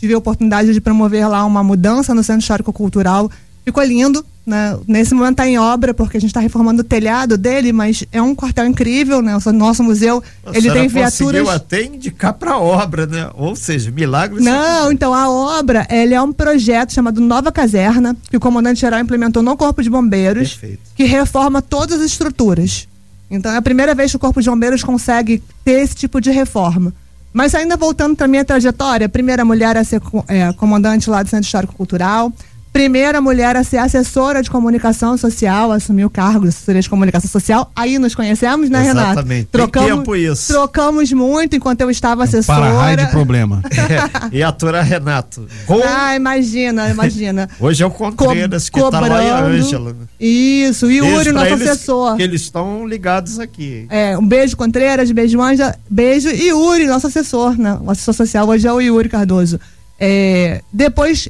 tive 0.00 0.14
a 0.14 0.18
oportunidade 0.18 0.72
de 0.72 0.80
promover 0.80 1.28
lá 1.28 1.44
uma 1.44 1.62
mudança 1.62 2.14
no 2.14 2.24
Centro 2.24 2.40
Histórico 2.40 2.72
Cultural. 2.72 3.30
Ficou 3.62 3.84
lindo, 3.84 4.24
né? 4.46 4.78
Nesse 4.88 5.12
momento 5.12 5.32
está 5.32 5.46
em 5.46 5.58
obra, 5.58 5.92
porque 5.92 6.16
a 6.16 6.20
gente 6.20 6.30
está 6.30 6.40
reformando 6.40 6.80
o 6.80 6.84
telhado 6.84 7.36
dele, 7.36 7.70
mas 7.70 8.02
é 8.10 8.22
um 8.22 8.34
quartel 8.34 8.66
incrível, 8.66 9.20
né? 9.20 9.36
O 9.36 9.52
nosso 9.52 9.82
museu, 9.82 10.22
Nossa, 10.42 10.56
ele 10.56 10.70
tem 10.70 10.88
viaturas... 10.88 11.46
até 11.46 11.84
indicar 11.84 12.32
para 12.32 12.58
obra, 12.58 13.06
né? 13.06 13.28
Ou 13.34 13.54
seja, 13.54 13.90
milagre... 13.90 14.42
Não, 14.42 14.90
então 14.90 15.12
a 15.12 15.28
obra, 15.28 15.86
ele 15.90 16.14
é 16.14 16.22
um 16.22 16.32
projeto 16.32 16.94
chamado 16.94 17.20
Nova 17.20 17.52
Caserna, 17.52 18.16
que 18.30 18.36
o 18.38 18.40
comandante-geral 18.40 19.00
implementou 19.00 19.42
no 19.42 19.54
Corpo 19.54 19.82
de 19.82 19.90
Bombeiros, 19.90 20.54
Perfeito. 20.54 20.80
que 20.96 21.04
reforma 21.04 21.60
todas 21.60 22.00
as 22.00 22.06
estruturas. 22.06 22.88
Então 23.30 23.52
é 23.52 23.58
a 23.58 23.62
primeira 23.62 23.94
vez 23.94 24.10
que 24.10 24.16
o 24.16 24.20
Corpo 24.20 24.40
de 24.40 24.48
Bombeiros 24.48 24.82
consegue 24.82 25.42
ter 25.62 25.82
esse 25.82 25.94
tipo 25.94 26.18
de 26.18 26.30
reforma. 26.30 26.94
Mas 27.32 27.54
ainda 27.54 27.76
voltando 27.76 28.16
para 28.16 28.26
minha 28.26 28.44
trajetória, 28.44 29.08
primeira 29.08 29.44
mulher 29.44 29.76
a 29.76 29.84
ser 29.84 30.00
é, 30.28 30.52
comandante 30.54 31.08
lá 31.08 31.22
do 31.22 31.28
Centro 31.28 31.46
Histórico 31.46 31.74
Cultural, 31.74 32.32
primeira 32.72 33.20
mulher 33.20 33.56
a 33.56 33.64
ser 33.64 33.78
assessora 33.78 34.42
de 34.42 34.50
comunicação 34.50 35.16
social, 35.16 35.72
assumiu 35.72 36.06
o 36.06 36.10
cargo 36.10 36.42
de 36.42 36.48
assessoria 36.48 36.80
de 36.80 36.88
comunicação 36.88 37.28
social. 37.28 37.70
Aí 37.74 37.98
nos 37.98 38.14
conhecemos, 38.14 38.70
né, 38.70 38.80
Renato? 38.82 39.10
Exatamente. 39.12 39.46
Trocamos, 39.50 39.88
Tem 39.88 39.98
tempo 39.98 40.16
isso. 40.16 40.52
trocamos 40.52 41.12
muito 41.12 41.56
enquanto 41.56 41.80
eu 41.80 41.90
estava 41.90 42.24
assessora. 42.24 42.72
Para 42.72 43.04
de 43.04 43.10
problema. 43.10 43.62
É, 43.80 44.28
e 44.38 44.42
a 44.42 44.52
Tura 44.52 44.82
Renato. 44.82 45.46
Com- 45.66 45.80
Ah, 45.84 46.14
imagina, 46.14 46.88
imagina. 46.90 47.48
Hoje 47.58 47.82
é 47.82 47.86
o 47.86 47.90
Contreiras, 47.90 48.68
que 48.68 48.78
tá 48.90 49.00
lá 49.00 49.24
e 49.24 49.30
a. 49.30 49.38
Ângela. 49.40 49.96
Isso, 50.18 50.90
e 50.90 51.00
o 51.00 51.22
pra 51.22 51.32
nosso 51.32 51.46
eles, 51.54 51.68
assessor. 51.68 52.16
Que 52.16 52.22
eles 52.22 52.42
estão 52.42 52.86
ligados 52.86 53.38
aqui. 53.40 53.86
É, 53.90 54.16
um 54.16 54.26
beijo, 54.26 54.56
Contreiras, 54.56 55.10
beijo, 55.10 55.40
Anja, 55.40 55.74
beijo. 55.88 56.28
E 56.28 56.48
Yuri, 56.48 56.86
nosso 56.86 57.06
assessor, 57.06 57.58
né? 57.58 57.78
O 57.82 57.90
assessor 57.90 58.14
social 58.14 58.46
hoje 58.48 58.66
é 58.68 58.72
o 58.72 58.80
Yuri 58.80 59.08
Cardoso. 59.08 59.58
É, 59.98 60.62
depois, 60.72 61.28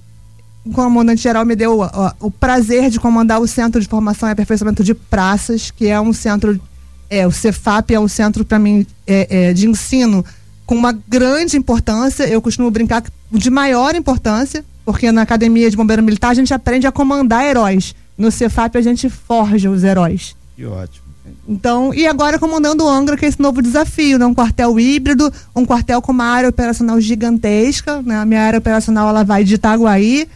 comandante 0.73 1.23
geral 1.23 1.45
me 1.45 1.57
deu 1.57 1.81
ó, 1.81 2.13
o 2.21 2.31
prazer 2.31 2.91
de 2.91 3.01
comandar 3.01 3.41
o 3.41 3.47
Centro 3.47 3.81
de 3.81 3.89
Formação 3.89 4.29
e 4.29 4.33
Aperfeiçoamento 4.33 4.85
de 4.85 4.95
Praças, 4.95 5.71
que 5.71 5.87
é 5.87 6.01
um 6.01 6.13
centro, 6.13 6.61
é, 7.09 7.27
o 7.27 7.33
Cefap 7.33 7.93
é 7.95 8.01
um 8.01 8.09
centro, 8.09 8.45
para 8.45 8.59
mim, 8.59 8.87
é, 9.07 9.49
é, 9.49 9.53
de 9.53 9.69
ensino 9.69 10.25
com 10.67 10.75
uma 10.75 10.93
grande 10.93 11.57
importância. 11.57 12.25
Eu 12.25 12.43
costumo 12.43 12.71
brincar 12.71 13.03
de 13.33 13.51
maior 13.51 13.95
importância, 13.95 14.65
porque 14.85 15.11
na 15.11 15.23
Academia 15.23 15.71
de 15.71 15.77
Bombeiro 15.77 16.03
Militar 16.03 16.31
a 16.31 16.35
gente 16.35 16.53
aprende 16.53 16.87
a 16.87 16.93
comandar 16.93 17.45
heróis. 17.45 17.95
No 18.17 18.31
Cefap 18.31 18.77
a 18.77 18.83
gente 18.83 19.09
forja 19.09 19.71
os 19.71 19.83
heróis. 19.83 20.37
Que 20.55 20.67
ótimo. 20.67 21.11
Então, 21.49 21.93
e 21.95 22.07
agora 22.07 22.39
comandando 22.39 22.85
o 22.85 22.89
Angra, 22.89 23.17
que 23.17 23.25
é 23.25 23.29
esse 23.29 23.41
novo 23.41 23.63
desafio, 23.63 24.19
né? 24.19 24.27
Um 24.27 24.35
quartel 24.35 24.79
híbrido, 24.79 25.33
um 25.55 25.65
quartel 25.65 26.03
com 26.03 26.13
uma 26.13 26.25
área 26.25 26.49
operacional 26.49 27.01
gigantesca, 27.01 28.03
né? 28.03 28.19
A 28.19 28.27
minha 28.27 28.43
área 28.43 28.59
operacional, 28.59 29.09
ela 29.09 29.25
vai 29.25 29.43
de 29.43 29.55
Itaguaí 29.55 30.29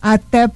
até 0.00 0.50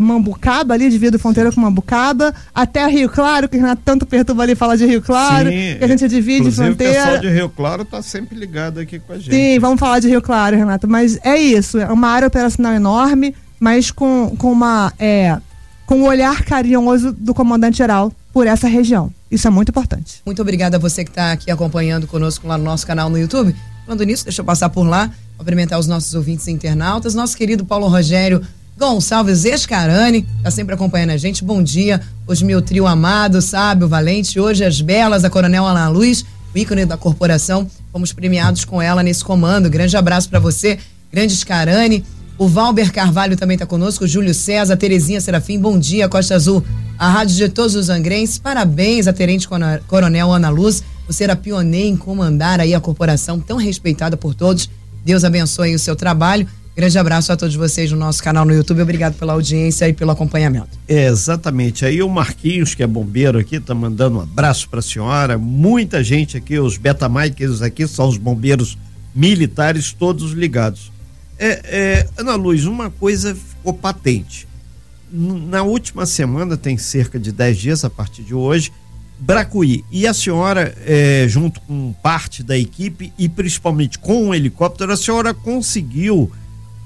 Mambucaba, 0.00 0.74
ali, 0.74 0.88
divide 0.90 1.18
fronteira 1.18 1.50
com 1.50 1.60
Mambucaba, 1.60 2.32
até 2.54 2.86
Rio 2.86 3.08
Claro, 3.08 3.48
que 3.48 3.56
o 3.56 3.60
Renato 3.60 3.82
tanto 3.84 4.06
perturba 4.06 4.42
ali 4.44 4.54
fala 4.54 4.76
de 4.76 4.86
Rio 4.86 5.02
Claro, 5.02 5.48
Sim, 5.48 5.76
que 5.78 5.84
a 5.84 5.88
gente 5.88 6.08
divide 6.08 6.40
Inclusive, 6.40 6.70
O 6.70 6.76
pessoal 6.76 7.06
fronteira. 7.06 7.20
de 7.20 7.36
Rio 7.36 7.48
Claro 7.48 7.84
tá 7.84 8.00
sempre 8.02 8.38
ligado 8.38 8.78
aqui 8.78 8.98
com 8.98 9.12
a 9.12 9.18
gente. 9.18 9.34
Sim, 9.34 9.58
vamos 9.58 9.80
falar 9.80 9.98
de 9.98 10.08
Rio 10.08 10.22
Claro, 10.22 10.56
Renato. 10.56 10.86
Mas 10.86 11.18
é 11.24 11.36
isso, 11.36 11.78
é 11.78 11.90
uma 11.92 12.08
área 12.08 12.28
operacional 12.28 12.72
enorme, 12.74 13.34
mas 13.58 13.90
com, 13.90 14.34
com 14.38 14.52
uma. 14.52 14.92
É, 14.98 15.36
com 15.86 16.00
um 16.00 16.04
olhar 16.06 16.44
carinhoso 16.44 17.12
do 17.12 17.32
comandante 17.32 17.78
geral 17.78 18.12
por 18.32 18.46
essa 18.46 18.68
região. 18.68 19.10
Isso 19.30 19.48
é 19.48 19.50
muito 19.50 19.70
importante. 19.70 20.20
Muito 20.24 20.40
obrigada 20.42 20.76
a 20.76 20.80
você 20.80 21.02
que 21.02 21.10
está 21.10 21.32
aqui 21.32 21.50
acompanhando 21.50 22.06
conosco 22.06 22.46
lá 22.46 22.58
no 22.58 22.64
nosso 22.64 22.86
canal 22.86 23.08
no 23.08 23.18
YouTube. 23.18 23.56
Falando 23.86 24.04
nisso, 24.04 24.24
deixa 24.24 24.42
eu 24.42 24.44
passar 24.44 24.68
por 24.68 24.84
lá, 24.84 25.10
cumprimentar 25.38 25.78
os 25.78 25.86
nossos 25.86 26.14
ouvintes 26.14 26.46
e 26.46 26.50
internautas. 26.52 27.14
Nosso 27.14 27.34
querido 27.34 27.64
Paulo 27.64 27.88
Rogério 27.88 28.42
Gonçalves 28.78 29.44
Escarani, 29.44 30.24
está 30.36 30.52
sempre 30.52 30.72
acompanhando 30.72 31.10
a 31.10 31.16
gente. 31.16 31.42
Bom 31.42 31.60
dia. 31.60 32.00
Hoje 32.28 32.44
meu 32.44 32.62
trio 32.62 32.86
amado, 32.86 33.42
sábio, 33.42 33.88
valente. 33.88 34.38
Hoje 34.38 34.64
as 34.64 34.80
belas, 34.80 35.24
a 35.24 35.30
Coronel 35.30 35.66
Ana 35.66 35.88
Luz, 35.88 36.24
o 36.54 36.58
ícone 36.58 36.84
da 36.86 36.96
corporação. 36.96 37.68
Fomos 37.92 38.12
premiados 38.12 38.64
com 38.64 38.80
ela 38.80 39.02
nesse 39.02 39.24
comando. 39.24 39.68
Grande 39.68 39.96
abraço 39.96 40.28
para 40.28 40.38
você, 40.38 40.78
grande 41.12 41.32
Escarani. 41.32 42.04
O 42.38 42.46
Valber 42.46 42.92
Carvalho 42.92 43.36
também 43.36 43.56
está 43.56 43.66
conosco, 43.66 44.06
Júlio 44.06 44.32
César, 44.32 44.76
Terezinha 44.76 45.20
Serafim, 45.20 45.58
bom 45.58 45.76
dia, 45.76 46.08
Costa 46.08 46.36
Azul, 46.36 46.62
a 46.96 47.10
rádio 47.10 47.34
de 47.34 47.48
todos 47.48 47.74
os 47.74 47.88
angrenses, 47.90 48.38
parabéns 48.38 49.08
a 49.08 49.12
Tenente 49.12 49.48
Cona- 49.48 49.80
Coronel 49.88 50.32
Ana 50.32 50.48
Luz, 50.48 50.84
você 51.04 51.24
era 51.24 51.34
pioneira 51.34 51.88
em 51.88 51.96
comandar 51.96 52.60
aí 52.60 52.74
a 52.76 52.80
corporação 52.80 53.40
tão 53.40 53.56
respeitada 53.56 54.16
por 54.16 54.36
todos, 54.36 54.70
Deus 55.04 55.24
abençoe 55.24 55.74
o 55.74 55.80
seu 55.80 55.96
trabalho, 55.96 56.46
grande 56.78 56.96
abraço 56.96 57.32
a 57.32 57.36
todos 57.36 57.56
vocês 57.56 57.90
no 57.90 57.98
nosse 57.98 58.22
canal 58.22 58.44
no 58.44 58.54
YouTube, 58.54 58.80
obrigado 58.80 59.14
pela 59.14 59.32
audiência 59.32 59.88
e 59.88 59.92
pelo 59.92 60.12
acompanhamento. 60.12 60.78
É, 60.86 61.08
exatamente. 61.08 61.84
Aí 61.84 62.00
o 62.00 62.08
Marquinhos, 62.08 62.72
que 62.72 62.84
é 62.84 62.86
bombeiro 62.86 63.36
aqui, 63.36 63.58
tá 63.58 63.74
mandando 63.74 64.18
um 64.18 64.20
abraço 64.20 64.68
para 64.68 64.78
a 64.78 64.82
senhora. 64.82 65.36
Muita 65.36 66.04
gente 66.04 66.36
aqui, 66.36 66.56
os 66.56 66.76
betamikers 66.76 67.62
aqui 67.62 67.84
são 67.88 68.06
os 68.06 68.16
bombeiros 68.16 68.78
militares, 69.12 69.92
todos 69.92 70.30
ligados. 70.30 70.92
É, 71.36 71.48
é, 71.64 72.08
Ana 72.16 72.36
Luz, 72.36 72.64
uma 72.64 72.90
coisa 72.90 73.34
ficou 73.34 73.74
patente. 73.74 74.46
Na 75.10 75.64
última 75.64 76.06
semana, 76.06 76.56
tem 76.56 76.78
cerca 76.78 77.18
de 77.18 77.32
10 77.32 77.58
dias 77.58 77.84
a 77.84 77.90
partir 77.90 78.22
de 78.22 78.34
hoje, 78.34 78.72
Bracuí. 79.18 79.84
E 79.90 80.06
a 80.06 80.14
senhora, 80.14 80.72
é, 80.86 81.26
junto 81.26 81.60
com 81.62 81.92
parte 82.00 82.40
da 82.44 82.56
equipe 82.56 83.12
e 83.18 83.28
principalmente 83.28 83.98
com 83.98 84.28
o 84.28 84.34
helicóptero, 84.34 84.92
a 84.92 84.96
senhora 84.96 85.34
conseguiu 85.34 86.30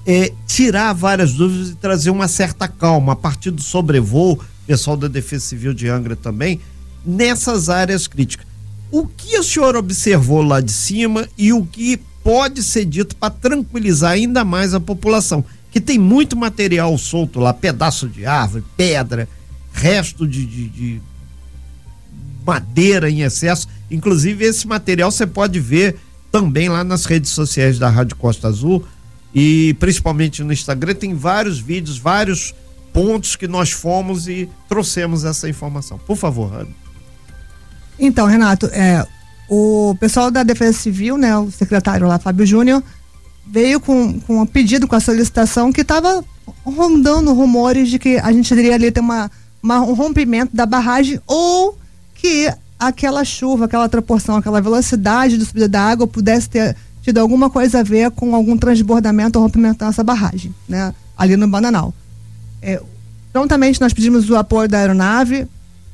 é, 0.06 0.32
tirar 0.46 0.92
várias 0.92 1.32
dúvidas 1.32 1.70
e 1.70 1.74
trazer 1.76 2.10
uma 2.10 2.28
certa 2.28 2.66
calma 2.66 3.12
a 3.12 3.16
partir 3.16 3.50
do 3.50 3.62
sobrevoo, 3.62 4.40
pessoal 4.66 4.96
da 4.96 5.08
Defesa 5.08 5.46
Civil 5.46 5.72
de 5.74 5.88
Angra 5.88 6.16
também, 6.16 6.60
nessas 7.04 7.68
áreas 7.68 8.06
críticas. 8.06 8.46
O 8.90 9.06
que 9.06 9.36
a 9.36 9.42
senhora 9.42 9.78
observou 9.78 10.42
lá 10.42 10.60
de 10.60 10.72
cima 10.72 11.26
e 11.38 11.52
o 11.52 11.64
que 11.64 11.98
pode 12.22 12.62
ser 12.62 12.84
dito 12.84 13.16
para 13.16 13.30
tranquilizar 13.30 14.12
ainda 14.12 14.44
mais 14.44 14.74
a 14.74 14.80
população? 14.80 15.44
Que 15.70 15.80
tem 15.80 15.98
muito 15.98 16.36
material 16.36 16.96
solto 16.98 17.40
lá, 17.40 17.54
pedaço 17.54 18.06
de 18.08 18.26
árvore, 18.26 18.64
pedra, 18.76 19.28
resto 19.72 20.26
de, 20.28 20.44
de- 20.44 20.68
de 20.68 21.00
madeira 22.44 23.08
em 23.10 23.22
excesso. 23.22 23.68
Inclusive, 23.90 24.44
esse 24.44 24.66
material 24.66 25.10
você 25.10 25.26
pode 25.26 25.58
ver 25.60 25.96
também 26.30 26.68
lá 26.68 26.82
nas 26.84 27.04
redes 27.04 27.30
sociais 27.30 27.78
da 27.78 27.88
Rádio 27.88 28.16
Costa 28.16 28.48
Azul 28.48 28.84
e 29.34 29.74
principalmente 29.80 30.42
no 30.42 30.52
Instagram. 30.52 30.94
Tem 30.94 31.14
vários 31.14 31.58
vídeos, 31.58 31.98
vários 31.98 32.54
pontos 32.92 33.36
que 33.36 33.48
nós 33.48 33.70
fomos 33.70 34.28
e 34.28 34.48
trouxemos 34.68 35.24
essa 35.24 35.48
informação. 35.48 35.98
Por 35.98 36.16
favor, 36.16 36.52
Ana. 36.54 36.68
Então, 37.98 38.26
Renato, 38.26 38.66
é, 38.66 39.06
o 39.48 39.96
pessoal 40.00 40.30
da 40.30 40.42
Defesa 40.42 40.76
Civil, 40.78 41.16
né, 41.16 41.36
o 41.36 41.50
secretário 41.50 42.06
lá, 42.06 42.18
Fábio 42.18 42.44
Júnior, 42.46 42.82
veio 43.46 43.80
com, 43.80 44.18
com 44.20 44.40
um 44.42 44.46
pedido, 44.46 44.86
com 44.88 44.96
a 44.96 45.00
solicitação 45.00 45.72
que 45.72 45.80
estava 45.82 46.24
rondando 46.64 47.32
rumores 47.32 47.88
de 47.90 47.98
que 47.98 48.16
a 48.18 48.32
gente 48.32 48.52
iria 48.52 48.74
ali 48.74 48.90
ter 48.90 49.00
uma, 49.00 49.30
uma- 49.62 49.80
um 49.80 49.94
rompimento 49.94 50.54
da 50.54 50.66
barragem 50.66 51.20
ou 51.26 51.78
que 52.14 52.52
aquela 52.78 53.24
chuva, 53.24 53.64
aquela 53.66 53.88
proporção, 53.88 54.36
aquela 54.36 54.60
velocidade 54.60 55.38
de 55.38 55.44
subida 55.44 55.68
da 55.68 55.82
água 55.82 56.06
pudesse 56.06 56.48
ter 56.48 56.76
tido 57.02 57.18
alguma 57.18 57.50
coisa 57.50 57.80
a 57.80 57.82
ver 57.82 58.10
com 58.12 58.34
algum 58.34 58.56
transbordamento 58.56 59.38
ou 59.38 59.44
rompimento 59.44 59.84
dessa 59.84 60.02
barragem, 60.02 60.54
né, 60.68 60.94
ali 61.18 61.36
no 61.36 61.48
Bananal. 61.48 61.92
É, 62.62 62.80
prontamente 63.32 63.80
nós 63.80 63.92
pedimos 63.92 64.30
o 64.30 64.36
apoio 64.36 64.68
da 64.68 64.78
aeronave, 64.78 65.46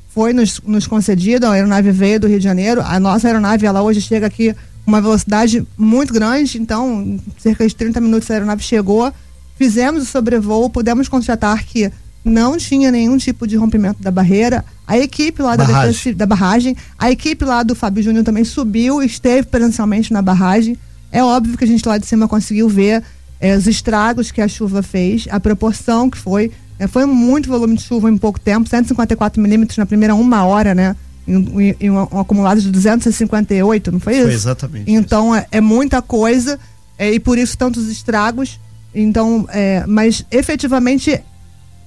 foi 0.09 0.33
nos, 0.33 0.61
nos 0.61 0.87
concedido, 0.87 1.47
a 1.47 1.53
aeronave 1.53 1.91
veio 1.91 2.19
do 2.19 2.27
Rio 2.27 2.37
de 2.37 2.43
Janeiro, 2.43 2.81
a 2.81 2.99
nossa 2.99 3.27
aeronave, 3.27 3.65
ela 3.65 3.81
hoje 3.81 4.01
chega 4.01 4.27
aqui 4.27 4.53
com 4.53 4.91
uma 4.91 5.01
velocidade 5.01 5.67
muito 5.77 6.13
grande, 6.13 6.59
então, 6.59 7.01
em 7.01 7.21
cerca 7.39 7.67
de 7.67 7.75
30 7.75 7.99
minutos 7.99 8.29
a 8.29 8.35
aeronave 8.35 8.63
chegou, 8.63 9.11
fizemos 9.55 10.03
o 10.03 10.05
sobrevoo, 10.05 10.69
pudemos 10.69 11.07
constatar 11.09 11.65
que 11.65 11.91
não 12.23 12.57
tinha 12.57 12.91
nenhum 12.91 13.17
tipo 13.17 13.47
de 13.47 13.55
rompimento 13.55 14.01
da 14.01 14.11
barreira, 14.11 14.63
a 14.85 14.97
equipe 14.97 15.41
lá 15.41 15.55
da, 15.55 15.65
Barragem. 15.65 15.91
Defesa 15.91 16.15
da 16.15 16.25
barragem, 16.25 16.75
a 16.97 17.11
equipe 17.11 17.45
lá 17.45 17.63
do 17.63 17.75
Fábio 17.75 18.03
Júnior 18.03 18.23
também 18.23 18.43
subiu, 18.43 19.01
esteve 19.01 19.47
presencialmente 19.47 20.11
na 20.11 20.21
barragem, 20.21 20.77
é 21.11 21.23
óbvio 21.23 21.57
que 21.57 21.63
a 21.63 21.67
gente 21.67 21.87
lá 21.87 21.97
de 21.97 22.05
cima 22.05 22.27
conseguiu 22.27 22.67
ver 22.69 23.03
eh, 23.39 23.55
os 23.55 23.67
estragos 23.67 24.31
que 24.31 24.41
a 24.41 24.47
chuva 24.47 24.81
fez, 24.83 25.27
a 25.29 25.39
proporção 25.39 26.09
que 26.09 26.17
foi. 26.17 26.51
eh, 26.77 26.87
foi 26.87 27.05
muito 27.05 27.49
volume 27.49 27.75
de 27.75 27.83
chuva 27.83 28.09
em 28.09 28.17
pouco 28.17 28.39
tempo, 28.39 28.67
154 28.69 29.41
milímetros 29.41 29.77
na 29.77 29.85
primeira 29.85 30.13
uma 30.15 30.45
hora, 30.45 30.73
né? 30.75 30.95
Em, 31.27 31.35
em- 31.69 31.75
em 31.79 31.89
um, 31.91 31.97
um 32.11 32.19
acumulado 32.19 32.59
de 32.61 32.71
258, 32.71 33.91
não 33.91 33.99
foi 33.99 34.13
isso? 34.15 34.23
Foi 34.25 34.33
exatamente 34.33 34.91
Então 34.91 35.35
é, 35.35 35.45
é 35.51 35.61
muita 35.61 36.01
coisa 36.01 36.59
é, 36.97 37.11
e 37.13 37.19
por 37.19 37.37
isso 37.37 37.57
tantos 37.57 37.87
estragos. 37.89 38.59
Então, 38.95 39.45
é, 39.49 39.83
mas 39.87 40.25
efetivamente 40.31 41.21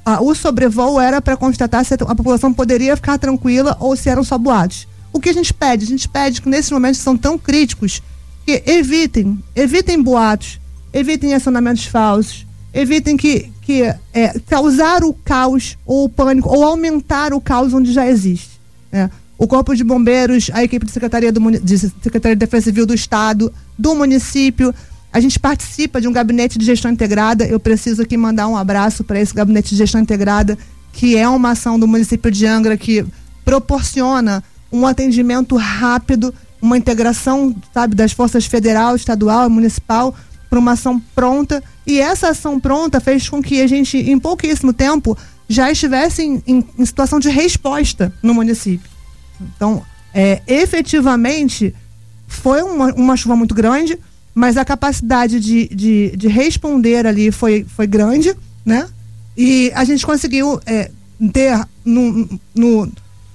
a- 0.04 0.20
o 0.22 0.34
sobrevoo 0.34 1.00
era 1.00 1.20
para 1.20 1.36
constatar 1.36 1.84
se 1.84 1.94
a, 1.94 1.96
a 2.08 2.14
população 2.14 2.52
poderia 2.52 2.94
ficar 2.96 3.18
tranquila 3.18 3.76
ou 3.80 3.96
se 3.96 4.08
eram 4.08 4.22
só 4.24 4.38
boatos. 4.38 4.86
O 5.12 5.20
que 5.20 5.28
a 5.28 5.32
gente 5.32 5.52
pede? 5.52 5.84
A 5.84 5.88
gente 5.88 6.08
pede 6.08 6.40
que 6.40 6.48
nesses 6.48 6.70
momentos 6.70 6.98
que 6.98 7.04
são 7.04 7.16
tão 7.16 7.36
críticos 7.36 8.00
que 8.44 8.62
evitem, 8.66 9.42
evitem 9.54 10.02
boatos, 10.02 10.60
evitem 10.92 11.34
acionamentos 11.34 11.86
falsos, 11.86 12.46
evitem 12.72 13.16
que, 13.16 13.50
que 13.62 13.82
é, 14.12 14.38
causar 14.46 15.04
o 15.04 15.12
caos 15.12 15.76
ou 15.86 16.04
o 16.04 16.08
pânico 16.08 16.48
ou 16.48 16.64
aumentar 16.64 17.32
o 17.32 17.40
caos 17.40 17.72
onde 17.72 17.92
já 17.92 18.06
existe. 18.08 18.50
né? 18.90 19.10
O 19.38 19.46
Corpo 19.46 19.74
de 19.74 19.82
Bombeiros, 19.82 20.50
a 20.52 20.62
equipe 20.62 20.86
de 20.86 20.92
Secretaria, 20.92 21.32
do, 21.32 21.40
de 21.50 21.78
Secretaria 21.78 22.36
de 22.36 22.40
Defesa 22.40 22.66
Civil 22.66 22.86
do 22.86 22.94
Estado, 22.94 23.52
do 23.76 23.94
município, 23.94 24.72
a 25.12 25.20
gente 25.20 25.38
participa 25.38 26.00
de 26.00 26.08
um 26.08 26.12
gabinete 26.12 26.58
de 26.58 26.64
gestão 26.64 26.90
integrada. 26.90 27.44
Eu 27.44 27.58
preciso 27.60 28.02
aqui 28.02 28.16
mandar 28.16 28.48
um 28.48 28.56
abraço 28.56 29.02
para 29.02 29.20
esse 29.20 29.34
gabinete 29.34 29.70
de 29.70 29.76
gestão 29.76 30.00
integrada, 30.00 30.56
que 30.92 31.16
é 31.16 31.28
uma 31.28 31.50
ação 31.50 31.78
do 31.78 31.88
município 31.88 32.30
de 32.30 32.46
Angra 32.46 32.76
que 32.76 33.04
proporciona 33.44 34.42
um 34.70 34.86
atendimento 34.86 35.56
rápido, 35.56 36.32
uma 36.62 36.78
integração, 36.78 37.54
sabe, 37.74 37.96
das 37.96 38.12
forças 38.12 38.46
federal, 38.46 38.94
estadual 38.94 39.48
e 39.48 39.50
municipal 39.50 40.14
para 40.48 40.60
uma 40.60 40.72
ação 40.72 41.02
pronta. 41.14 41.62
E 41.84 41.98
essa 41.98 42.28
ação 42.28 42.60
pronta 42.60 43.00
fez 43.00 43.28
com 43.28 43.42
que 43.42 43.60
a 43.60 43.66
gente, 43.66 43.98
em 43.98 44.18
pouquíssimo 44.18 44.72
tempo, 44.72 45.18
já 45.48 45.72
estivesse 45.72 46.22
em, 46.22 46.42
em, 46.46 46.64
em 46.78 46.86
situação 46.86 47.18
de 47.18 47.28
resposta 47.28 48.12
no 48.22 48.32
município. 48.32 48.88
Então, 49.40 49.82
é, 50.14 50.40
efetivamente, 50.46 51.74
foi 52.28 52.62
uma, 52.62 52.94
uma 52.94 53.16
chuva 53.16 53.34
muito 53.34 53.54
grande, 53.54 53.98
mas 54.32 54.56
a 54.56 54.64
capacidade 54.64 55.40
de, 55.40 55.68
de, 55.68 56.16
de 56.16 56.28
responder 56.28 57.06
ali 57.06 57.32
foi, 57.32 57.64
foi 57.64 57.86
grande, 57.86 58.34
né? 58.64 58.88
E 59.36 59.72
a 59.74 59.84
gente 59.84 60.06
conseguiu 60.06 60.60
é, 60.64 60.90
ter 61.32 61.60
no, 61.84 62.40
no, 62.54 62.92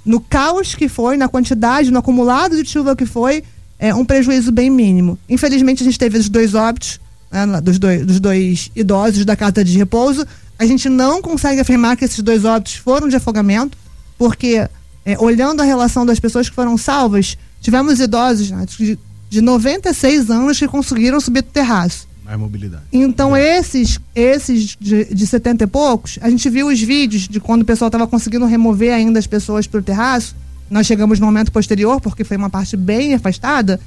no 0.08 0.22
caos 0.22 0.74
que 0.74 0.88
foi, 0.88 1.18
na 1.18 1.28
quantidade, 1.28 1.92
no 1.92 2.00
acumulado 2.00 2.62
de 2.62 2.68
chuva 2.68 2.96
que 2.96 3.06
foi, 3.06 3.44
é, 3.78 3.94
um 3.94 4.06
prejuízo 4.06 4.52
bem 4.52 4.70
mínimo. 4.70 5.20
Infelizmente, 5.30 5.84
a 5.84 5.86
gente 5.86 6.00
teve 6.00 6.18
os 6.18 6.30
dois 6.30 6.56
óbitos, 6.56 7.00
né, 7.30 7.46
dos, 7.62 7.78
dois, 7.78 8.06
dos 8.06 8.20
dois 8.20 8.72
idosos 8.74 9.26
da 9.26 9.36
casa 9.36 9.64
de 9.64 9.78
repouso. 9.78 10.26
A 10.58 10.66
gente 10.66 10.88
não 10.88 11.22
consegue 11.22 11.60
afirmar 11.60 11.98
que 11.98 12.06
esses 12.06 12.22
dois 12.22 12.46
óbitos 12.46 12.76
foram 12.76 13.10
de 13.10 13.18
afogamento, 13.18 13.78
porque, 14.18 14.68
é, 15.06 15.20
olhando 15.20 15.62
a 15.62 15.66
relação 15.66 16.06
das 16.06 16.20
pessoas 16.20 16.50
que 16.50 16.56
foram 16.56 16.78
salvas, 16.78 17.38
tivemos 17.62 18.00
idosos 18.00 18.50
né, 18.50 18.66
de, 18.66 18.98
de 19.30 19.42
96 19.42 20.32
anos 20.32 20.58
que 20.58 20.68
conseguiram 20.70 21.20
subir 21.20 21.42
do 21.42 21.50
terraço. 21.50 22.07
Mais 22.28 22.40
mobilidade. 22.40 22.84
Então, 22.92 23.36
é. 23.36 23.58
esses, 23.58 24.00
esses 24.14 24.76
de, 24.80 25.06
de 25.06 25.26
70 25.26 25.64
e 25.64 25.68
poucos, 25.68 26.20
a 26.22 26.30
gente 26.30 26.50
viu 26.50 26.68
os 26.68 26.82
vídeos 26.82 27.28
de 27.28 27.40
quando 27.40 27.62
o 27.62 27.66
pessoal 27.66 27.88
estava 27.88 28.06
conseguindo 28.06 28.46
remover 28.46 28.94
ainda 28.94 29.18
as 29.18 29.26
pessoas 29.26 29.66
para 29.66 29.80
o 29.80 29.84
terraço 29.84 30.36
nós 30.70 30.86
chegamos 30.86 31.20
no 31.20 31.26
momento 31.26 31.52
posterior, 31.52 32.02
porque 32.02 32.24
foi 32.24 32.38
uma 32.38 32.50
parte 32.50 32.76
bem 32.76 33.14
afastada, 33.14 33.80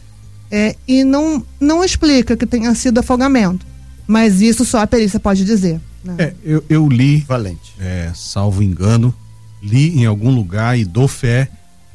é, 0.51 0.75
e 0.89 1.05
não, 1.05 1.45
não 1.61 1.85
explica 1.85 2.37
que 2.37 2.47
tenha 2.47 2.75
sido 2.75 2.99
afogamento. 2.99 3.67
Mas 4.07 4.41
isso 4.41 4.65
só 4.65 4.81
a 4.81 4.87
perícia 4.87 5.21
pode 5.21 5.45
dizer. 5.45 5.81
Né? 6.03 6.15
É, 6.19 6.35
eu, 6.43 6.65
eu, 6.69 6.89
li, 6.89 7.19
Valente. 7.21 7.75
É, 7.79 8.11
salvo 8.15 8.63
engano, 8.63 9.15
li 9.63 10.01
em 10.01 10.07
algum 10.07 10.35
lugar 10.35 10.77
e 10.77 10.85
dou 10.85 11.07
fé 11.07 11.49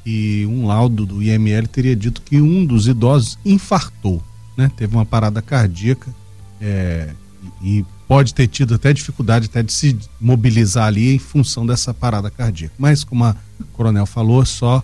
que 0.04 0.46
um 0.46 0.68
laudo 0.68 1.06
do 1.06 1.22
IML 1.22 1.68
teria 1.68 1.96
dito 1.96 2.22
que 2.22 2.40
um 2.40 2.64
dos 2.64 2.88
idosos 2.88 3.40
infartou, 3.44 4.22
né? 4.56 4.72
Teve 4.78 4.96
uma 4.96 5.06
parada 5.06 5.42
cardíaca 5.42 6.14
é, 6.60 7.10
e 7.62 7.86
pode 8.08 8.34
ter 8.34 8.48
tido 8.48 8.76
até 8.76 8.94
dificuldade 8.94 9.48
até 9.48 9.64
de 9.64 9.72
se 9.72 9.98
mobilizar 10.20 10.86
ali 10.86 11.16
em 11.16 11.20
função 11.20 11.66
dessa 11.66 11.94
parada 11.94 12.30
cardíaca. 12.30 12.74
Mas 12.78 13.04
como 13.04 13.24
a 13.24 13.36
coronel 13.74 14.06
falou, 14.06 14.46
só 14.46 14.84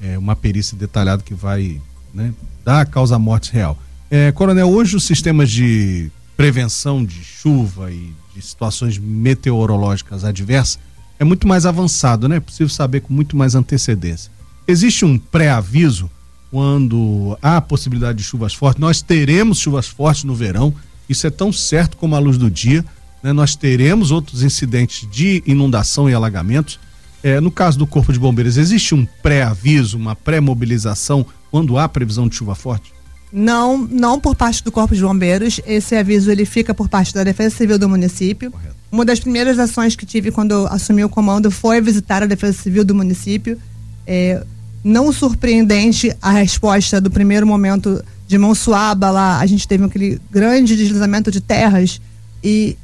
é, 0.00 0.16
uma 0.18 0.36
perícia 0.36 0.76
detalhada 0.76 1.22
que 1.22 1.34
vai 1.34 1.80
né, 2.14 2.32
dar 2.64 2.80
a 2.80 2.86
causa 2.86 3.18
morte 3.18 3.52
real. 3.52 3.78
É, 4.10 4.32
coronel, 4.32 4.68
hoje 4.68 4.96
os 4.96 5.04
sistemas 5.04 5.50
de 5.50 6.10
prevenção 6.36 7.04
de 7.04 7.22
chuva 7.22 7.92
e 7.92 8.12
de 8.34 8.42
situações 8.42 8.98
meteorológicas 8.98 10.24
adversas 10.24 10.78
é 11.18 11.24
muito 11.24 11.46
mais 11.46 11.66
avançado, 11.66 12.26
né? 12.26 12.36
É 12.36 12.40
possível 12.40 12.70
saber 12.70 13.00
com 13.00 13.12
muito 13.12 13.36
mais 13.36 13.54
antecedência. 13.54 14.32
Existe 14.66 15.04
um 15.04 15.18
pré-aviso 15.18 16.10
quando 16.50 17.38
há 17.42 17.60
possibilidade 17.60 18.18
de 18.18 18.24
chuvas 18.24 18.54
fortes. 18.54 18.80
Nós 18.80 19.02
teremos 19.02 19.58
chuvas 19.58 19.86
fortes 19.86 20.24
no 20.24 20.34
verão 20.34 20.74
isso 21.10 21.26
é 21.26 21.30
tão 21.30 21.52
certo 21.52 21.96
como 21.96 22.14
a 22.14 22.18
luz 22.20 22.38
do 22.38 22.48
dia. 22.48 22.84
Né? 23.22 23.32
Nós 23.32 23.56
teremos 23.56 24.12
outros 24.12 24.42
incidentes 24.44 25.06
de 25.10 25.42
inundação 25.44 26.08
e 26.08 26.14
alagamentos. 26.14 26.78
É, 27.22 27.40
no 27.40 27.50
caso 27.50 27.76
do 27.78 27.86
Corpo 27.86 28.12
de 28.12 28.18
Bombeiros, 28.18 28.56
existe 28.56 28.94
um 28.94 29.04
pré-aviso, 29.22 29.98
uma 29.98 30.14
pré-mobilização 30.14 31.26
quando 31.50 31.76
há 31.76 31.88
previsão 31.88 32.28
de 32.28 32.36
chuva 32.36 32.54
forte? 32.54 32.92
Não, 33.32 33.76
não 33.76 34.18
por 34.18 34.34
parte 34.34 34.62
do 34.64 34.72
Corpo 34.72 34.94
de 34.94 35.02
Bombeiros. 35.02 35.60
Esse 35.66 35.96
aviso 35.96 36.30
ele 36.30 36.44
fica 36.44 36.72
por 36.72 36.88
parte 36.88 37.12
da 37.12 37.24
Defesa 37.24 37.54
Civil 37.56 37.78
do 37.78 37.88
município. 37.88 38.50
Correto. 38.50 38.76
Uma 38.90 39.04
das 39.04 39.20
primeiras 39.20 39.58
ações 39.58 39.94
que 39.94 40.06
tive 40.06 40.30
quando 40.30 40.66
assumi 40.66 41.04
o 41.04 41.08
comando 41.08 41.50
foi 41.50 41.80
visitar 41.80 42.22
a 42.22 42.26
Defesa 42.26 42.56
Civil 42.60 42.84
do 42.84 42.94
município. 42.94 43.58
É, 44.06 44.44
não 44.82 45.12
surpreendente 45.12 46.12
a 46.20 46.30
resposta 46.30 47.00
do 47.00 47.10
primeiro 47.10 47.46
momento 47.46 48.02
de 48.30 48.38
Monsuaba 48.38 49.10
lá, 49.10 49.40
a 49.40 49.46
gente 49.46 49.66
teve 49.66 49.82
aquele 49.82 50.20
grande 50.30 50.76
deslizamento 50.76 51.32
de 51.32 51.40
terras 51.40 52.00
e 52.44 52.78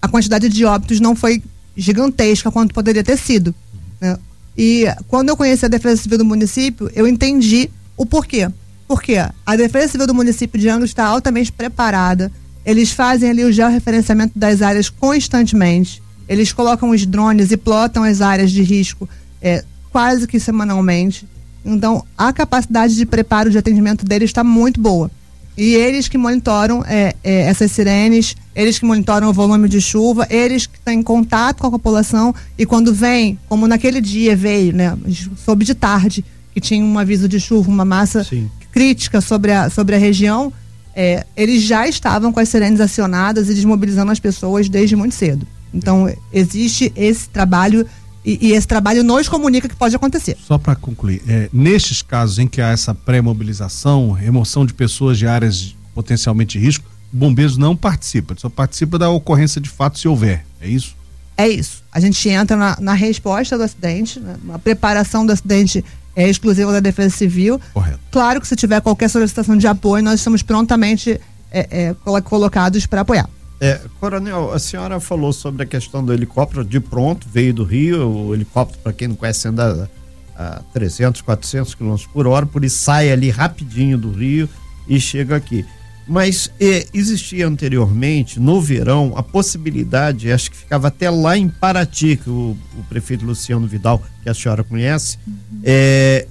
a 0.00 0.06
quantidade 0.06 0.48
de 0.48 0.64
óbitos 0.64 1.00
não 1.00 1.16
foi 1.16 1.42
gigantesca 1.76 2.52
quanto 2.52 2.72
poderia 2.72 3.02
ter 3.02 3.18
sido. 3.18 3.52
Né? 4.00 4.16
E 4.56 4.86
quando 5.08 5.30
eu 5.30 5.36
conheci 5.36 5.64
a 5.64 5.68
Defesa 5.68 6.00
Civil 6.00 6.18
do 6.18 6.24
município, 6.24 6.88
eu 6.94 7.08
entendi 7.08 7.68
o 7.96 8.06
porquê. 8.06 8.48
Porque 8.86 9.16
a 9.44 9.56
Defesa 9.56 9.88
Civil 9.88 10.06
do 10.06 10.14
município 10.14 10.60
de 10.60 10.68
Angra 10.68 10.84
está 10.84 11.04
altamente 11.04 11.50
preparada. 11.50 12.30
Eles 12.64 12.92
fazem 12.92 13.28
ali 13.28 13.42
o 13.42 13.50
georreferenciamento 13.50 14.38
das 14.38 14.62
áreas 14.62 14.88
constantemente. 14.88 16.00
Eles 16.28 16.52
colocam 16.52 16.90
os 16.90 17.04
drones 17.04 17.50
e 17.50 17.56
plotam 17.56 18.04
as 18.04 18.20
áreas 18.20 18.52
de 18.52 18.62
risco 18.62 19.08
é, 19.40 19.64
quase 19.90 20.28
que 20.28 20.38
semanalmente. 20.38 21.26
Então, 21.64 22.04
a 22.16 22.32
capacidade 22.32 22.94
de 22.94 23.06
preparo 23.06 23.50
de 23.50 23.58
atendimento 23.58 24.04
deles 24.04 24.30
está 24.30 24.42
muito 24.42 24.80
boa. 24.80 25.10
E 25.56 25.74
eles 25.74 26.08
que 26.08 26.16
monitoram 26.16 26.82
é, 26.86 27.14
é, 27.22 27.42
essas 27.42 27.70
sirenes, 27.72 28.34
eles 28.54 28.78
que 28.78 28.86
monitoram 28.86 29.28
o 29.28 29.32
volume 29.32 29.68
de 29.68 29.80
chuva, 29.80 30.26
eles 30.30 30.66
que 30.66 30.78
estão 30.78 30.94
em 30.94 31.02
contato 31.02 31.60
com 31.60 31.66
a 31.66 31.70
população 31.70 32.34
e 32.56 32.64
quando 32.64 32.92
vem, 32.92 33.38
como 33.48 33.68
naquele 33.68 34.00
dia 34.00 34.34
veio, 34.34 34.72
né, 34.72 34.96
soube 35.44 35.64
de 35.64 35.74
tarde, 35.74 36.24
que 36.54 36.60
tinha 36.60 36.82
um 36.82 36.98
aviso 36.98 37.28
de 37.28 37.38
chuva, 37.38 37.70
uma 37.70 37.84
massa 37.84 38.24
Sim. 38.24 38.50
crítica 38.70 39.20
sobre 39.20 39.52
a, 39.52 39.68
sobre 39.68 39.94
a 39.94 39.98
região, 39.98 40.50
é, 40.94 41.24
eles 41.36 41.62
já 41.62 41.86
estavam 41.86 42.32
com 42.32 42.40
as 42.40 42.48
sirenes 42.48 42.80
acionadas 42.80 43.50
e 43.50 43.54
desmobilizando 43.54 44.10
as 44.10 44.20
pessoas 44.20 44.68
desde 44.68 44.96
muito 44.96 45.14
cedo. 45.14 45.46
Então, 45.72 46.12
existe 46.32 46.92
esse 46.94 47.28
trabalho 47.28 47.86
e, 48.24 48.48
e, 48.48 48.52
esse 48.52 48.66
trabalho 48.66 49.02
nos 49.02 49.28
comunica 49.28 49.68
que 49.68 49.74
pode 49.74 49.96
acontecer. 49.96 50.36
Só 50.46 50.56
para 50.56 50.76
concluir, 50.76 51.22
é, 51.26 51.48
nestes 51.52 52.02
casos 52.02 52.38
em 52.38 52.46
que 52.46 52.60
há 52.60 52.68
essa 52.68 52.94
pré-mobilização, 52.94 54.12
remoção 54.12 54.64
de 54.64 54.72
pessoas 54.72 55.18
de 55.18 55.26
áreas 55.26 55.74
potencialmente 55.94 56.58
de 56.58 56.64
risco, 56.64 56.84
bombeiros 57.12 57.56
não 57.56 57.76
participa, 57.76 58.34
só 58.38 58.48
participa 58.48 58.98
da 58.98 59.10
ocorrência 59.10 59.60
de 59.60 59.68
fato 59.68 59.98
se 59.98 60.08
houver, 60.08 60.44
é 60.60 60.68
isso? 60.68 60.96
É 61.36 61.48
isso. 61.48 61.82
A 61.90 61.98
gente 61.98 62.28
entra 62.28 62.56
na, 62.56 62.76
na 62.80 62.92
resposta 62.92 63.56
do 63.56 63.64
acidente, 63.64 64.20
né? 64.20 64.36
a 64.52 64.58
preparação 64.58 65.26
do 65.26 65.32
acidente 65.32 65.84
é 66.14 66.28
exclusiva 66.28 66.70
da 66.72 66.80
Defesa 66.80 67.16
Civil. 67.16 67.60
Correto. 67.72 67.98
Claro 68.10 68.40
que 68.40 68.46
se 68.46 68.54
tiver 68.54 68.80
qualquer 68.80 69.08
solicitação 69.08 69.56
de 69.56 69.66
apoio, 69.66 70.04
nós 70.04 70.20
estamos 70.20 70.42
prontamente 70.42 71.20
é, 71.50 71.94
é, 72.10 72.20
colocados 72.22 72.86
para 72.86 73.00
apoiar. 73.00 73.28
É, 73.62 73.80
coronel, 74.00 74.52
a 74.52 74.58
senhora 74.58 74.98
falou 74.98 75.32
sobre 75.32 75.62
a 75.62 75.66
questão 75.66 76.04
do 76.04 76.12
helicóptero 76.12 76.64
de 76.64 76.80
pronto, 76.80 77.28
veio 77.32 77.54
do 77.54 77.62
Rio, 77.62 78.08
o 78.08 78.34
helicóptero, 78.34 78.80
para 78.82 78.92
quem 78.92 79.06
não 79.06 79.14
conhece, 79.14 79.46
anda 79.46 79.88
a 80.36 80.62
300, 80.72 81.20
400 81.20 81.76
km 81.76 81.94
por 82.12 82.26
hora, 82.26 82.44
por 82.44 82.64
isso 82.64 82.78
sai 82.78 83.12
ali 83.12 83.30
rapidinho 83.30 83.96
do 83.96 84.10
Rio 84.10 84.48
e 84.88 84.98
chega 84.98 85.36
aqui. 85.36 85.64
Mas 86.08 86.50
é, 86.58 86.88
existia 86.92 87.46
anteriormente, 87.46 88.40
no 88.40 88.60
verão, 88.60 89.12
a 89.14 89.22
possibilidade, 89.22 90.32
acho 90.32 90.50
que 90.50 90.56
ficava 90.56 90.88
até 90.88 91.08
lá 91.08 91.38
em 91.38 91.48
Paraty, 91.48 92.16
que 92.16 92.28
o, 92.28 92.56
o 92.76 92.82
prefeito 92.88 93.24
Luciano 93.24 93.68
Vidal, 93.68 94.02
que 94.24 94.28
a 94.28 94.34
senhora 94.34 94.64
conhece, 94.64 95.20
uhum. 95.24 95.60
é, 95.62 96.26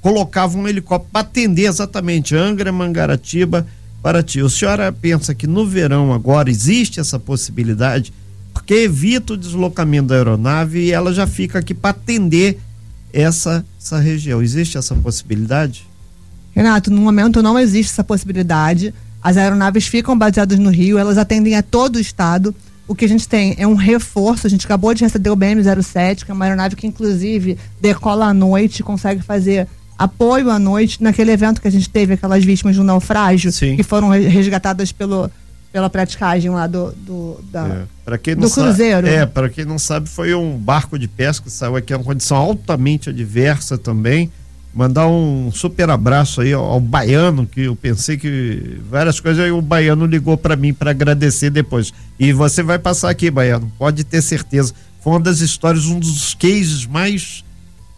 colocava 0.00 0.56
um 0.56 0.68
helicóptero 0.68 1.10
para 1.10 1.22
atender 1.22 1.66
exatamente 1.66 2.36
Angra, 2.36 2.70
Mangaratiba 2.70 3.66
para 4.04 4.22
ti. 4.22 4.42
O 4.42 4.50
senhora 4.50 4.92
pensa 4.92 5.34
que 5.34 5.46
no 5.46 5.66
verão 5.66 6.12
agora 6.12 6.50
existe 6.50 7.00
essa 7.00 7.18
possibilidade? 7.18 8.12
Porque 8.52 8.74
evita 8.74 9.32
o 9.32 9.36
deslocamento 9.36 10.08
da 10.08 10.16
aeronave 10.16 10.80
e 10.80 10.92
ela 10.92 11.10
já 11.10 11.26
fica 11.26 11.58
aqui 11.58 11.72
para 11.72 11.92
atender 11.92 12.60
essa, 13.10 13.64
essa 13.80 13.98
região. 13.98 14.42
Existe 14.42 14.76
essa 14.76 14.94
possibilidade? 14.94 15.86
Renato, 16.54 16.90
no 16.90 17.00
momento 17.00 17.42
não 17.42 17.58
existe 17.58 17.92
essa 17.92 18.04
possibilidade. 18.04 18.92
As 19.22 19.38
aeronaves 19.38 19.86
ficam 19.86 20.18
baseadas 20.18 20.58
no 20.58 20.68
Rio, 20.68 20.98
elas 20.98 21.16
atendem 21.16 21.56
a 21.56 21.62
todo 21.62 21.96
o 21.96 22.00
estado. 22.00 22.54
O 22.86 22.94
que 22.94 23.06
a 23.06 23.08
gente 23.08 23.26
tem 23.26 23.54
é 23.56 23.66
um 23.66 23.74
reforço. 23.74 24.46
A 24.46 24.50
gente 24.50 24.66
acabou 24.66 24.92
de 24.92 25.02
receber 25.02 25.30
o 25.30 25.36
BM-07, 25.36 26.26
que 26.26 26.30
é 26.30 26.34
uma 26.34 26.44
aeronave 26.44 26.76
que, 26.76 26.86
inclusive, 26.86 27.56
decola 27.80 28.26
à 28.26 28.34
noite, 28.34 28.82
consegue 28.82 29.22
fazer 29.22 29.66
apoio 29.98 30.50
à 30.50 30.58
noite 30.58 31.02
naquele 31.02 31.30
evento 31.30 31.60
que 31.60 31.68
a 31.68 31.70
gente 31.70 31.88
teve, 31.88 32.14
aquelas 32.14 32.44
vítimas 32.44 32.76
do 32.76 32.84
naufrágio, 32.84 33.52
Sim. 33.52 33.76
que 33.76 33.82
foram 33.82 34.08
resgatadas 34.08 34.92
pelo, 34.92 35.30
pela 35.72 35.88
praticagem 35.88 36.50
lá 36.50 36.66
do, 36.66 36.92
do, 36.92 37.40
da, 37.50 37.86
é. 38.06 38.34
do 38.34 38.50
cruzeiro. 38.50 39.06
é, 39.06 39.26
para 39.26 39.48
quem 39.48 39.64
não 39.64 39.78
sabe, 39.78 40.08
foi 40.08 40.34
um 40.34 40.56
barco 40.56 40.98
de 40.98 41.08
pesca 41.08 41.44
que 41.46 41.52
saiu 41.52 41.76
aqui, 41.76 41.92
é 41.92 41.96
uma 41.96 42.04
condição 42.04 42.36
altamente 42.36 43.10
adversa 43.10 43.78
também. 43.78 44.30
Mandar 44.74 45.06
um 45.06 45.52
super 45.52 45.88
abraço 45.88 46.40
aí 46.40 46.52
ao, 46.52 46.64
ao 46.64 46.80
baiano, 46.80 47.46
que 47.46 47.62
eu 47.62 47.76
pensei 47.76 48.16
que 48.16 48.80
várias 48.90 49.20
coisas, 49.20 49.44
aí 49.44 49.52
o 49.52 49.62
baiano 49.62 50.04
ligou 50.04 50.36
para 50.36 50.56
mim 50.56 50.74
para 50.74 50.90
agradecer 50.90 51.48
depois. 51.48 51.92
E 52.18 52.32
você 52.32 52.60
vai 52.60 52.78
passar 52.78 53.08
aqui, 53.08 53.30
baiano, 53.30 53.70
pode 53.78 54.02
ter 54.02 54.20
certeza. 54.20 54.74
Foi 55.00 55.12
uma 55.12 55.20
das 55.20 55.40
histórias, 55.40 55.84
um 55.86 56.00
dos 56.00 56.34
cases 56.34 56.86
mais 56.86 57.43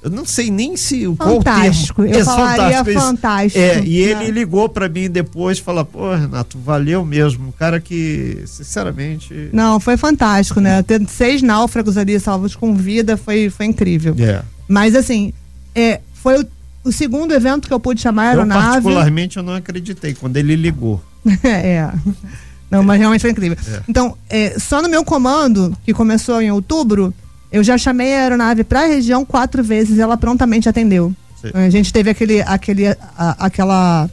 Eu 0.06 0.10
não 0.10 0.24
sei 0.24 0.52
nem 0.52 0.76
se 0.76 1.04
o 1.04 1.16
fantástico. 1.16 2.04
Eu 2.04 2.20
é 2.20 2.24
falaria 2.24 2.84
fantástico. 2.84 3.00
fantástico. 3.00 3.58
É, 3.58 3.82
e 3.84 3.98
ele 3.98 4.30
ligou 4.30 4.68
para 4.68 4.88
mim 4.88 5.10
depois, 5.10 5.58
falou: 5.58 5.84
"Pô, 5.84 6.14
Renato, 6.14 6.56
valeu 6.60 7.04
mesmo, 7.04 7.48
um 7.48 7.50
cara 7.50 7.80
que, 7.80 8.44
sinceramente, 8.46 9.50
Não, 9.52 9.80
foi 9.80 9.96
fantástico, 9.96 10.60
né? 10.60 10.80
Ter 10.84 11.04
seis 11.08 11.42
náufragos 11.42 11.96
ali 11.96 12.20
salvos 12.20 12.54
com 12.54 12.72
vida 12.76 13.16
foi 13.16 13.50
foi 13.50 13.66
incrível. 13.66 14.14
É. 14.20 14.42
Mas 14.68 14.94
assim, 14.94 15.32
é, 15.74 16.00
foi 16.14 16.40
o, 16.40 16.46
o 16.84 16.92
segundo 16.92 17.34
evento 17.34 17.66
que 17.66 17.74
eu 17.74 17.80
pude 17.80 18.00
chamar 18.00 18.26
a 18.26 18.28
aeronave. 18.28 18.60
Eu 18.60 18.72
particularmente 18.82 19.36
eu 19.38 19.42
não 19.42 19.54
acreditei 19.54 20.14
quando 20.14 20.36
ele 20.36 20.54
ligou. 20.54 21.02
é. 21.42 21.90
Não, 22.70 22.84
mas 22.84 23.00
realmente 23.00 23.22
foi 23.22 23.30
incrível. 23.30 23.58
É. 23.66 23.80
Então, 23.88 24.16
é, 24.30 24.56
só 24.56 24.80
no 24.80 24.88
meu 24.88 25.04
comando, 25.04 25.76
que 25.84 25.92
começou 25.92 26.40
em 26.40 26.52
outubro, 26.52 27.12
eu 27.50 27.62
já 27.62 27.78
chamei 27.78 28.14
a 28.14 28.22
aeronave 28.22 28.64
para 28.64 28.82
a 28.82 28.86
região 28.86 29.24
quatro 29.24 29.62
vezes 29.62 29.98
e 29.98 30.00
ela 30.00 30.16
prontamente 30.16 30.68
atendeu. 30.68 31.14
Sim. 31.40 31.50
A 31.54 31.70
gente 31.70 31.92
teve 31.92 32.10
aquele, 32.10 32.42
aquele, 32.42 32.88
a, 32.88 33.46
aquela 33.46 34.10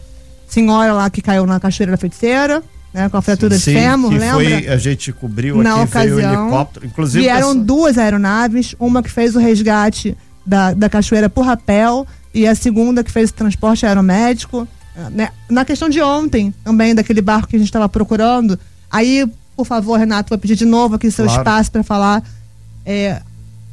senhora 0.48 0.93
lá 0.93 1.10
que 1.10 1.22
caiu 1.22 1.46
na 1.46 1.60
Cachoeira 1.60 1.91
da 1.91 1.98
Feiticeira, 1.98 2.62
né, 2.93 3.10
com 3.10 3.17
a 3.17 3.22
fratura 3.22 3.58
sim, 3.58 3.74
de 3.74 3.80
fêmur, 3.80 4.12
lembra? 4.12 4.34
Foi, 4.34 4.67
a 4.67 4.78
gente 4.78 5.12
cobriu 5.12 5.63
na 5.63 5.76
aqui, 5.76 5.84
ocasião, 5.86 6.19
helicóptero. 6.19 6.86
Inclusive 6.86 7.24
vieram 7.24 7.52
essa... 7.52 7.60
duas 7.60 7.98
aeronaves, 7.98 8.76
uma 8.80 9.02
que 9.02 9.10
fez 9.10 9.36
o 9.36 9.39
resgate 9.39 10.15
da, 10.46 10.74
da 10.74 10.89
cachoeira 10.89 11.30
por 11.30 11.43
rapel 11.43 12.06
e 12.34 12.46
a 12.46 12.54
segunda 12.54 13.04
que 13.04 13.12
fez 13.12 13.32
o 13.32 13.34
transporte 13.34 13.86
aeromédico. 13.86 14.67
Né? 15.12 15.30
Na 15.50 15.65
questão 15.65 15.89
de 15.89 16.02
ontem, 16.02 16.54
também, 16.63 16.93
daquele 16.93 17.22
barco 17.22 17.48
que 17.48 17.56
a 17.56 17.60
gente 17.60 17.69
estava 17.69 17.89
procurando, 17.89 18.60
aí, 18.91 19.28
por 19.56 19.65
favor, 19.65 19.98
Renato, 19.98 20.30
vou 20.30 20.38
pedir 20.38 20.56
de 20.56 20.65
novo 20.65 20.96
aqui 20.96 21.10
seu 21.10 21.26
claro. 21.26 21.41
espaço 21.41 21.72
para 21.72 21.84
falar. 21.84 22.24
É, 22.86 23.22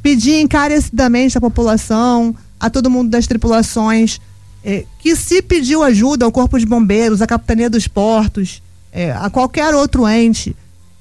pedir 0.02 0.40
encarecidamente 0.40 1.36
à 1.36 1.40
população, 1.40 2.34
a 2.58 2.70
todo 2.70 2.90
mundo 2.90 3.10
das 3.10 3.26
tripulações, 3.26 4.20
é, 4.64 4.84
que 4.98 5.16
se 5.16 5.42
pediu 5.42 5.82
ajuda 5.82 6.24
ao 6.24 6.32
Corpo 6.32 6.58
de 6.58 6.66
Bombeiros, 6.66 7.22
à 7.22 7.26
Capitania 7.26 7.70
dos 7.70 7.88
Portos, 7.88 8.62
é, 8.92 9.12
a 9.12 9.30
qualquer 9.30 9.74
outro 9.74 10.08
ente, 10.08 10.54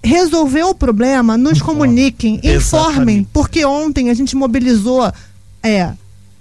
resolveu 0.04 0.69
o 0.69 0.76
problema, 0.76 1.38
nos 1.38 1.62
comuniquem, 1.62 2.39
informem, 2.43 3.28
porque 3.34 3.65
ontem 3.65 4.10
a 4.10 4.13
gente 4.13 4.36
mobilizou 4.36 5.12
é, 5.62 5.91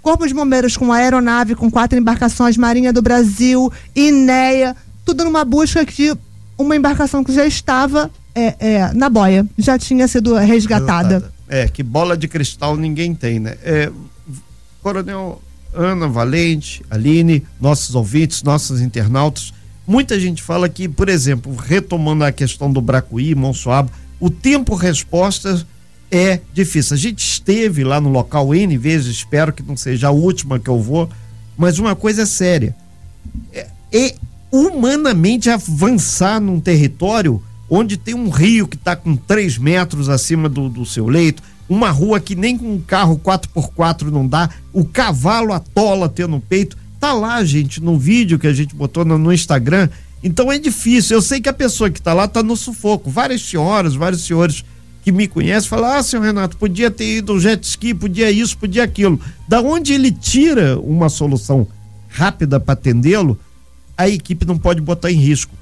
Corpo 0.01 0.25
de 0.25 0.33
Bombeiros 0.33 0.77
com 0.77 0.93
aeronave, 0.93 1.55
com 1.55 1.69
quatro 1.69 1.97
embarcações, 1.97 2.55
Marinha 2.55 2.93
do 2.93 3.01
Brasil, 3.01 3.71
INEA, 3.95 4.75
tudo 5.03 5.25
numa 5.25 5.43
busca 5.43 5.85
de 5.85 6.15
uma 6.57 6.75
embarcação 6.75 7.23
que 7.23 7.33
já 7.33 7.45
estava 7.45 8.09
é, 8.33 8.55
é, 8.59 8.93
na 8.93 9.09
boia, 9.09 9.45
já 9.57 9.77
tinha 9.77 10.07
sido 10.07 10.35
resgatada. 10.35 11.31
É, 11.49 11.67
que 11.67 11.81
bola 11.81 12.15
de 12.15 12.27
cristal 12.27 12.77
ninguém 12.77 13.15
tem, 13.15 13.39
né? 13.39 13.57
É, 13.63 13.91
Coronel 14.83 15.41
Ana 15.73 16.07
Valente, 16.07 16.83
Aline, 16.89 17.43
nossos 17.59 17.95
ouvintes, 17.95 18.43
nossos 18.43 18.81
internautas, 18.81 19.53
muita 19.85 20.19
gente 20.19 20.41
fala 20.41 20.69
que, 20.69 20.87
por 20.87 21.09
exemplo, 21.09 21.55
retomando 21.55 22.23
a 22.23 22.31
questão 22.31 22.71
do 22.71 22.79
Bracuí, 22.79 23.33
Monsuaba, 23.33 23.91
o 24.19 24.29
tempo 24.29 24.75
resposta 24.75 25.65
é 26.11 26.39
difícil. 26.53 26.95
A 26.95 26.97
gente 26.97 27.19
esteve 27.19 27.83
lá 27.83 27.99
no 27.99 28.09
local 28.09 28.53
N 28.53 28.77
vezes, 28.77 29.17
espero 29.17 29.53
que 29.53 29.63
não 29.63 29.75
seja 29.75 30.07
a 30.07 30.11
última 30.11 30.59
que 30.59 30.69
eu 30.69 30.79
vou, 30.79 31.09
mas 31.57 31.79
uma 31.79 31.95
coisa 31.95 32.23
é 32.23 32.25
séria. 32.25 32.75
É, 33.51 33.67
é 33.91 34.15
humanamente 34.51 35.49
avançar 35.49 36.39
num 36.39 36.59
território 36.59 37.43
onde 37.69 37.97
tem 37.97 38.13
um 38.15 38.29
rio 38.29 38.67
que 38.67 38.75
está 38.75 38.95
com 38.95 39.15
3 39.15 39.57
metros 39.57 40.09
acima 40.09 40.49
do, 40.49 40.69
do 40.69 40.85
seu 40.85 41.07
leito, 41.07 41.43
uma 41.69 41.91
rua 41.91 42.19
que 42.19 42.35
nem 42.35 42.57
com 42.57 42.73
um 42.73 42.81
carro 42.81 43.19
4x4 43.23 44.09
não 44.09 44.27
dá, 44.27 44.49
o 44.73 44.83
cavalo 44.83 45.53
atola 45.53 46.09
tendo 46.09 46.31
no 46.31 46.41
peito. 46.41 46.75
Tá 46.99 47.13
lá, 47.13 47.43
gente, 47.43 47.81
no 47.81 47.97
vídeo 47.97 48.39
que 48.39 48.47
a 48.47 48.53
gente 48.53 48.75
botou 48.75 49.05
no, 49.05 49.17
no 49.17 49.31
Instagram. 49.31 49.87
Então 50.23 50.51
é 50.51 50.57
difícil. 50.57 51.15
Eu 51.15 51.21
sei 51.21 51.39
que 51.39 51.47
a 51.47 51.53
pessoa 51.53 51.89
que 51.89 51.99
está 51.99 52.13
lá 52.13 52.25
está 52.25 52.43
no 52.43 52.57
sufoco. 52.57 53.09
Várias 53.09 53.41
senhoras, 53.41 53.95
vários 53.95 54.25
senhores 54.25 54.65
que 55.03 55.11
me 55.11 55.27
conhece 55.27 55.67
fala: 55.67 55.97
Ah, 55.97 56.03
senhor 56.03 56.23
Renato, 56.23 56.57
podia 56.57 56.91
ter 56.91 57.17
ido 57.17 57.33
um 57.33 57.39
jet 57.39 57.63
ski, 57.63 57.93
podia 57.93 58.29
isso, 58.29 58.57
podia 58.57 58.83
aquilo. 58.83 59.19
Da 59.47 59.61
onde 59.61 59.93
ele 59.93 60.11
tira 60.11 60.77
uma 60.79 61.07
solução 61.07 61.67
rápida 62.09 62.59
para 62.59 62.73
atendê-lo, 62.73 63.39
a 63.97 64.09
equipe 64.09 64.45
não 64.45 64.57
pode 64.57 64.81
botar 64.81 65.11
em 65.11 65.17
risco. 65.17 65.53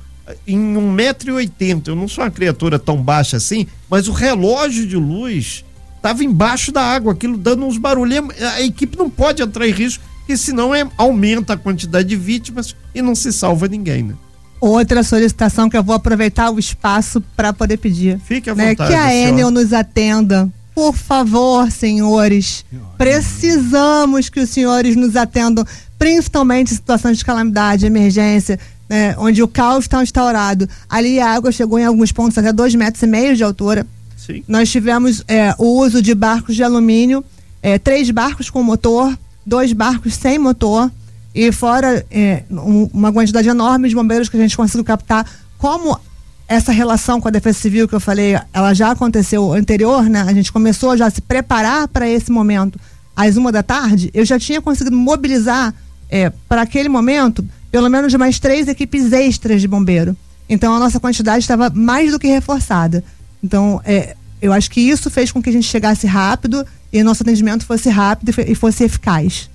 Em 0.46 0.58
1,80m, 0.58 1.88
eu 1.88 1.96
não 1.96 2.08
sou 2.08 2.24
uma 2.24 2.32
criatura 2.32 2.78
tão 2.78 3.02
baixa 3.02 3.38
assim, 3.38 3.68
mas 3.90 4.08
o 4.08 4.12
relógio 4.12 4.86
de 4.86 4.96
luz 4.98 5.64
estava 5.96 6.24
embaixo 6.24 6.72
da 6.72 6.82
água, 6.82 7.14
aquilo 7.14 7.38
dando 7.38 7.66
uns 7.66 7.78
barulhos. 7.78 8.24
A 8.56 8.62
equipe 8.62 8.98
não 8.98 9.10
pode 9.10 9.42
entrar 9.42 9.68
em 9.68 9.72
risco, 9.72 10.04
porque 10.20 10.36
senão 10.36 10.74
é, 10.76 10.88
aumenta 10.98 11.54
a 11.54 11.58
quantidade 11.58 12.10
de 12.10 12.16
vítimas 12.16 12.76
e 12.94 13.02
não 13.02 13.16
se 13.16 13.32
salva 13.32 13.68
ninguém, 13.68 14.04
né? 14.04 14.16
Outra 14.60 15.04
solicitação 15.04 15.70
que 15.70 15.78
eu 15.78 15.84
vou 15.84 15.96
aproveitar 15.96 16.50
o 16.50 16.58
espaço 16.58 17.22
para 17.36 17.54
poder 17.54 17.78
pedir. 17.78 18.20
Fique 18.26 18.50
à 18.50 18.56
né? 18.56 18.70
vontade. 18.70 18.90
Que 18.90 18.96
a 18.96 19.14
Enel 19.14 19.52
nos 19.52 19.72
atenda. 19.72 20.50
Por 20.74 20.96
favor, 20.96 21.72
senhores. 21.72 22.66
Precisamos 22.98 24.30
que 24.30 24.40
os 24.40 24.50
senhores 24.50 24.96
nos 24.96 25.16
atendam, 25.16 25.66
principalmente 25.98 26.72
em 26.72 26.76
situações 26.76 27.18
de 27.18 27.26
calamidade, 27.26 27.86
emergência, 27.86 28.60
né? 28.90 29.16
onde 29.18 29.42
o 29.44 29.48
caos 29.48 29.86
está 29.86 30.02
instaurado. 30.02 30.68
Ali 30.90 31.20
a 31.20 31.32
água 31.32 31.52
chegou 31.52 31.80
em 31.80 31.86
alguns 31.86 32.12
pontos 32.12 32.38
até 32.38 32.52
dois 32.52 32.74
metros 32.76 33.02
e 33.04 33.08
meio 33.08 33.36
de 33.36 33.44
altura. 33.44 33.86
Sim. 34.16 34.44
Nós 34.48 34.70
tivemos 34.70 35.24
é, 35.28 35.54
o 35.58 35.80
uso 35.80 36.02
de 36.02 36.14
barcos 36.14 36.56
de 36.56 36.64
alumínio, 36.64 37.24
é, 37.62 37.78
três 37.78 38.10
barcos 38.12 38.50
com 38.50 38.62
motor, 38.64 39.18
dois 39.46 39.72
barcos 39.74 40.16
sem 40.16 40.38
motor 40.38 40.92
e 41.34 41.52
fora 41.52 42.06
é, 42.10 42.44
um, 42.50 42.90
uma 42.94 43.14
quantidade 43.14 43.48
enorme 43.48 43.88
de 43.88 43.96
bombeiros 43.96 44.28
que 44.28 44.38
a 44.38 44.40
gente 44.40 44.58
conseguiu 44.58 44.84
captar. 44.84 45.30
Como 45.58 46.00
essa 46.48 46.72
relação 46.72 47.20
com 47.20 47.28
a 47.28 47.32
Defesa 47.32 47.60
Civil 47.60 47.88
que 47.88 47.94
eu 47.94 48.00
falei, 48.00 48.40
ela 48.54 48.74
já 48.74 48.92
aconteceu 48.92 49.54
anterior, 49.54 50.04
né? 50.10 50.22
A 50.22 50.34
gente 50.34 50.52
começou 50.52 50.96
já 50.96 51.06
a 51.06 51.10
se 51.10 51.22
preparar 51.22 51.88
para 51.90 52.10
esse 52.10 52.32
momento 52.32 52.80
às 53.16 53.36
uma 53.36 53.52
da 53.52 53.62
tarde. 53.62 54.10
Eu 54.14 54.26
já 54.26 54.40
tinha 54.40 54.62
conseguido 54.62 54.96
mobilizar 54.96 55.74
é, 56.10 56.32
para 56.48 56.62
aquele 56.62 56.90
momento 56.90 57.46
pelo 57.72 57.90
menos 57.90 58.14
mais 58.16 58.40
três 58.40 58.68
equipes 58.68 59.12
extras 59.12 59.62
de 59.62 59.68
bombeiro. 59.68 60.16
Então 60.50 60.74
a 60.74 60.80
nossa 60.80 61.00
quantidade 61.00 61.40
estava 61.40 61.70
mais 61.70 62.12
do 62.12 62.20
que 62.20 62.28
reforçada. 62.28 63.04
Então 63.44 63.82
é, 63.84 64.16
eu 64.42 64.54
acho 64.54 64.70
que 64.70 64.82
isso 64.82 65.10
fez 65.10 65.32
com 65.32 65.42
que 65.42 65.50
a 65.50 65.54
gente 65.54 65.68
chegasse 65.68 66.08
rápido 66.08 66.66
e 66.92 67.04
nosso 67.04 67.24
atendimento 67.24 67.66
fosse 67.66 67.90
rápido 67.90 68.34
e 68.48 68.56
fosse 68.56 68.84
eficaz. 68.84 69.50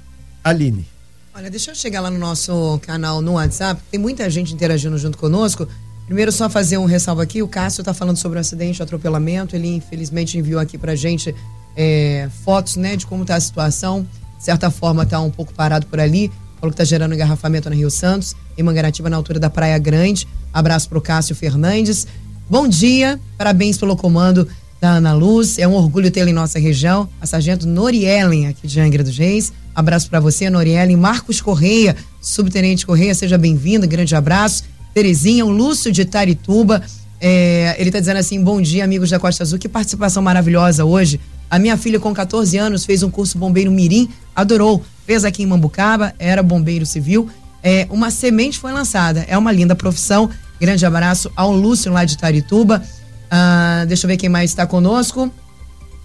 Aline. 0.45 0.87
Olha, 1.35 1.51
deixa 1.51 1.71
eu 1.71 1.75
chegar 1.75 2.01
lá 2.01 2.11
no 2.11 2.19
nosso 2.19 2.79
canal 2.83 3.23
no 3.23 3.33
WhatsApp, 3.33 3.81
tem 3.91 3.99
muita 3.99 4.29
gente 4.29 4.53
interagindo 4.53 4.99
junto 4.99 5.17
conosco. 5.17 5.67
Primeiro, 6.05 6.31
só 6.31 6.51
fazer 6.51 6.77
um 6.77 6.85
ressalvo 6.85 7.23
aqui: 7.23 7.43
o 7.43 7.49
Cássio 7.49 7.81
está 7.81 7.95
falando 7.95 8.19
sobre 8.19 8.37
o 8.37 8.41
acidente, 8.41 8.81
o 8.81 8.83
atropelamento. 8.83 9.57
Ele, 9.57 9.77
infelizmente, 9.77 10.37
enviou 10.37 10.61
aqui 10.61 10.77
para 10.77 10.95
gente 10.95 11.35
é, 11.75 12.29
fotos 12.45 12.77
né, 12.77 12.97
de 12.97 13.07
como 13.07 13.23
está 13.23 13.37
a 13.37 13.41
situação. 13.41 14.07
De 14.37 14.45
certa 14.45 14.71
forma, 14.71 15.05
está 15.05 15.21
um 15.21 15.31
pouco 15.31 15.55
parado 15.55 15.87
por 15.87 16.01
ali. 16.01 16.31
Falou 16.63 16.71
que 16.71 16.81
está 16.81 16.85
gerando 16.85 17.13
engarrafamento 17.13 17.69
na 17.69 17.75
Rio 17.75 17.91
Santos, 17.91 18.37
em 18.57 18.63
Mangaratiba, 18.63 19.11
na 19.11 19.17
altura 19.17 19.41
da 19.41 19.51
Praia 19.51 19.77
Grande. 19.79 20.29
Abraço 20.55 20.89
para 20.89 20.97
o 20.97 21.01
Cássio 21.01 21.35
Fernandes. 21.35 22.07
Bom 22.49 22.69
dia, 22.69 23.19
parabéns 23.37 23.77
pelo 23.77 23.97
comando 23.97 24.47
da 24.81 24.91
Ana 24.91 25.13
Luz. 25.13 25.59
É 25.59 25.67
um 25.67 25.73
orgulho 25.73 26.09
tê-la 26.09 26.31
em 26.31 26.33
nossa 26.33 26.61
região. 26.61 27.09
A 27.21 27.27
sargento 27.27 27.67
Noriellen, 27.67 28.47
aqui 28.47 28.69
de 28.69 28.79
Angra 28.79 29.03
dos 29.03 29.19
Reis. 29.19 29.53
Abraço 29.75 30.09
para 30.09 30.21
você, 30.21 30.49
Noriellen. 30.49 30.97
Marcos 30.97 31.41
Correia, 31.41 31.97
subtenente 32.21 32.87
Correia, 32.87 33.13
seja 33.13 33.37
bem-vindo. 33.37 33.85
Grande 33.89 34.15
abraço. 34.15 34.63
Terezinha, 34.95 35.45
o 35.45 35.51
Lúcio 35.51 35.91
de 35.91 36.05
Tarituba. 36.05 36.81
É, 37.21 37.75
ele 37.77 37.89
está 37.89 37.99
dizendo 37.99 38.19
assim: 38.19 38.41
bom 38.41 38.63
dia, 38.63 38.85
amigos 38.85 39.11
da 39.11 39.19
Costa 39.19 39.43
Azul. 39.43 39.59
Que 39.59 39.69
participação 39.69 40.23
maravilhosa 40.23 40.85
hoje. 40.85 41.19
A 41.51 41.59
minha 41.59 41.77
filha, 41.77 41.99
com 41.99 42.15
14 42.15 42.57
anos, 42.57 42.85
fez 42.85 43.03
um 43.03 43.11
curso 43.11 43.37
bombeiro 43.37 43.71
Mirim, 43.73 44.09
adorou. 44.35 44.81
Fez 45.07 45.25
aqui 45.25 45.43
em 45.43 45.47
Mambucaba, 45.47 46.15
era 46.19 46.43
bombeiro 46.43 46.87
civil. 46.87 47.29
É, 47.63 47.87
uma 47.91 48.11
semente 48.11 48.59
foi 48.59 48.73
lançada. 48.73 49.25
É 49.29 49.37
uma 49.37 49.53
linda 49.53 49.75
profissão. 49.75 50.29
Grande 50.61 50.85
abraço 50.85 51.31
ao 51.37 51.53
Lúcio 51.53 51.93
lá 51.93 52.05
de 52.05 52.17
Tarituba. 52.17 52.83
Ah, 53.31 53.85
deixa 53.87 54.07
eu 54.07 54.09
ver 54.09 54.17
quem 54.17 54.29
mais 54.29 54.51
está 54.51 54.67
conosco. 54.67 55.33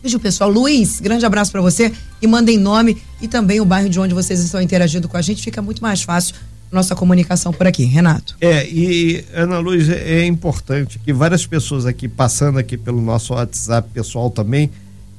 Veja 0.02 0.18
o 0.18 0.20
pessoal. 0.20 0.50
Luiz, 0.50 1.00
grande 1.00 1.26
abraço 1.26 1.52
para 1.52 1.62
você 1.62 1.92
e 2.22 2.28
mandem 2.28 2.58
nome 2.58 3.02
e 3.22 3.28
também 3.28 3.60
o 3.60 3.66
bairro 3.66 3.90
de 3.90 4.00
onde 4.00 4.14
vocês 4.14 4.40
estão 4.40 4.62
interagindo 4.62 5.08
com 5.08 5.18
a 5.18 5.22
gente. 5.22 5.42
Fica 5.42 5.62
muito 5.62 5.82
mais 5.82 6.04
fácil 6.04 6.36
nossa 6.72 6.96
comunicação 6.96 7.52
por 7.52 7.66
aqui. 7.68 7.84
Renato. 7.86 8.36
É, 8.40 8.68
e 8.68 9.26
Ana 9.34 9.60
Luiz, 9.60 9.90
é, 9.90 10.20
é 10.20 10.26
importante 10.26 11.00
que 11.00 11.14
várias 11.14 11.46
pessoas 11.46 11.86
aqui, 11.86 12.08
passando 12.08 12.60
aqui 12.60 12.78
pelo 12.78 13.02
nosso 13.02 13.34
WhatsApp 13.34 13.90
pessoal 13.94 14.30
também, 14.30 14.70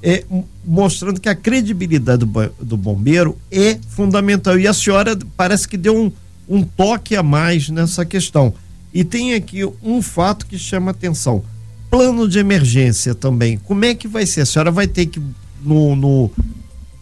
é, 0.02 0.24
mostrando 0.64 1.20
que 1.20 1.28
a 1.28 1.34
credibilidade 1.34 2.24
do, 2.24 2.52
do 2.60 2.76
bombeiro 2.76 3.36
é 3.50 3.78
fundamental. 3.88 4.58
E 4.58 4.66
a 4.66 4.72
senhora 4.72 5.18
parece 5.36 5.68
que 5.68 5.76
deu 5.76 5.96
um, 5.96 6.12
um 6.48 6.62
toque 6.62 7.16
a 7.16 7.22
mais 7.22 7.68
nessa 7.68 8.04
questão. 8.04 8.54
E 8.92 9.04
tem 9.04 9.34
aqui 9.34 9.64
um 9.82 10.00
fato 10.00 10.46
que 10.46 10.58
chama 10.58 10.90
atenção 10.90 11.42
plano 11.90 12.28
de 12.28 12.38
emergência 12.38 13.14
também. 13.14 13.58
Como 13.58 13.84
é 13.84 13.94
que 13.94 14.06
vai 14.06 14.26
ser? 14.26 14.42
A 14.42 14.46
senhora 14.46 14.70
vai 14.70 14.86
ter 14.86 15.06
que 15.06 15.20
no, 15.62 15.96
no 15.96 16.30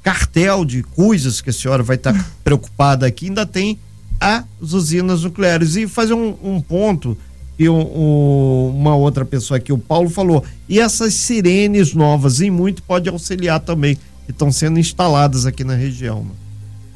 cartel 0.03 0.65
de 0.65 0.83
coisas 0.83 1.41
que 1.41 1.51
a 1.51 1.53
senhora 1.53 1.83
vai 1.83 1.97
estar 1.97 2.13
tá 2.13 2.27
preocupada 2.45 3.07
aqui, 3.07 3.27
ainda 3.27 3.45
tem 3.45 3.79
as 4.21 4.73
usinas 4.73 5.23
nucleares. 5.25 5.77
E 5.77 5.87
fazer 5.87 6.15
um, 6.15 6.37
um 6.43 6.61
ponto 6.61 7.17
que 7.57 7.69
um, 7.69 7.81
um, 7.81 8.77
uma 8.77 8.95
outra 8.95 9.25
pessoa 9.25 9.57
aqui, 9.57 9.73
o 9.73 9.79
Paulo, 9.79 10.11
falou. 10.11 10.45
E 10.69 10.79
essas 10.79 11.15
sirenes 11.15 11.95
novas, 11.95 12.41
e 12.41 12.51
muito 12.51 12.83
pode 12.83 13.09
auxiliar 13.09 13.61
também, 13.61 13.97
que 14.27 14.31
estão 14.31 14.53
sendo 14.53 14.79
instaladas 14.79 15.47
aqui 15.47 15.65
na 15.65 15.75
região. 15.75 16.27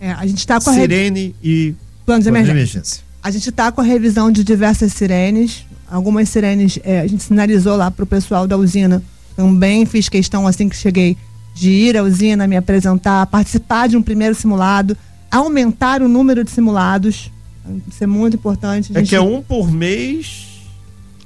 É, 0.01 0.12
a 0.12 0.27
gente 0.27 0.38
está 0.38 0.61
com 0.61 0.70
a 0.70 0.75
Sirene 0.75 1.35
e 1.42 1.75
plano 2.05 2.23
de 2.23 2.29
emergência. 2.29 2.55
de 2.55 2.59
emergência. 2.59 3.03
A 3.23 3.31
gente 3.31 3.49
está 3.51 3.70
com 3.70 3.81
a 3.81 3.85
revisão 3.85 4.31
de 4.31 4.42
diversas 4.44 4.92
sirenes. 4.92 5.64
Algumas 5.90 6.29
sirenes 6.29 6.79
é, 6.83 7.01
a 7.01 7.07
gente 7.07 7.23
sinalizou 7.23 7.77
lá 7.77 7.90
para 7.90 8.03
o 8.03 8.07
pessoal 8.07 8.46
da 8.46 8.57
usina. 8.57 9.03
Também 9.37 9.87
fiz 9.87 10.09
questão, 10.09 10.46
assim 10.46 10.68
que 10.68 10.77
cheguei, 10.77 11.16
de 11.55 11.70
ir 11.70 11.96
à 11.96 12.03
usina, 12.03 12.46
me 12.46 12.57
apresentar, 12.57 13.27
participar 13.27 13.88
de 13.88 13.96
um 13.96 14.03
primeiro 14.03 14.35
simulado, 14.35 14.96
aumentar 15.31 16.03
o 16.03 16.09
número 16.09 16.44
de 16.44 16.51
simulados. 16.51 17.31
Isso 17.88 18.03
é 18.03 18.07
muito 18.07 18.37
importante. 18.37 18.90
É 18.94 19.03
que 19.03 19.14
é 19.14 19.20
um 19.20 19.42
por 19.42 19.70
mês 19.70 20.50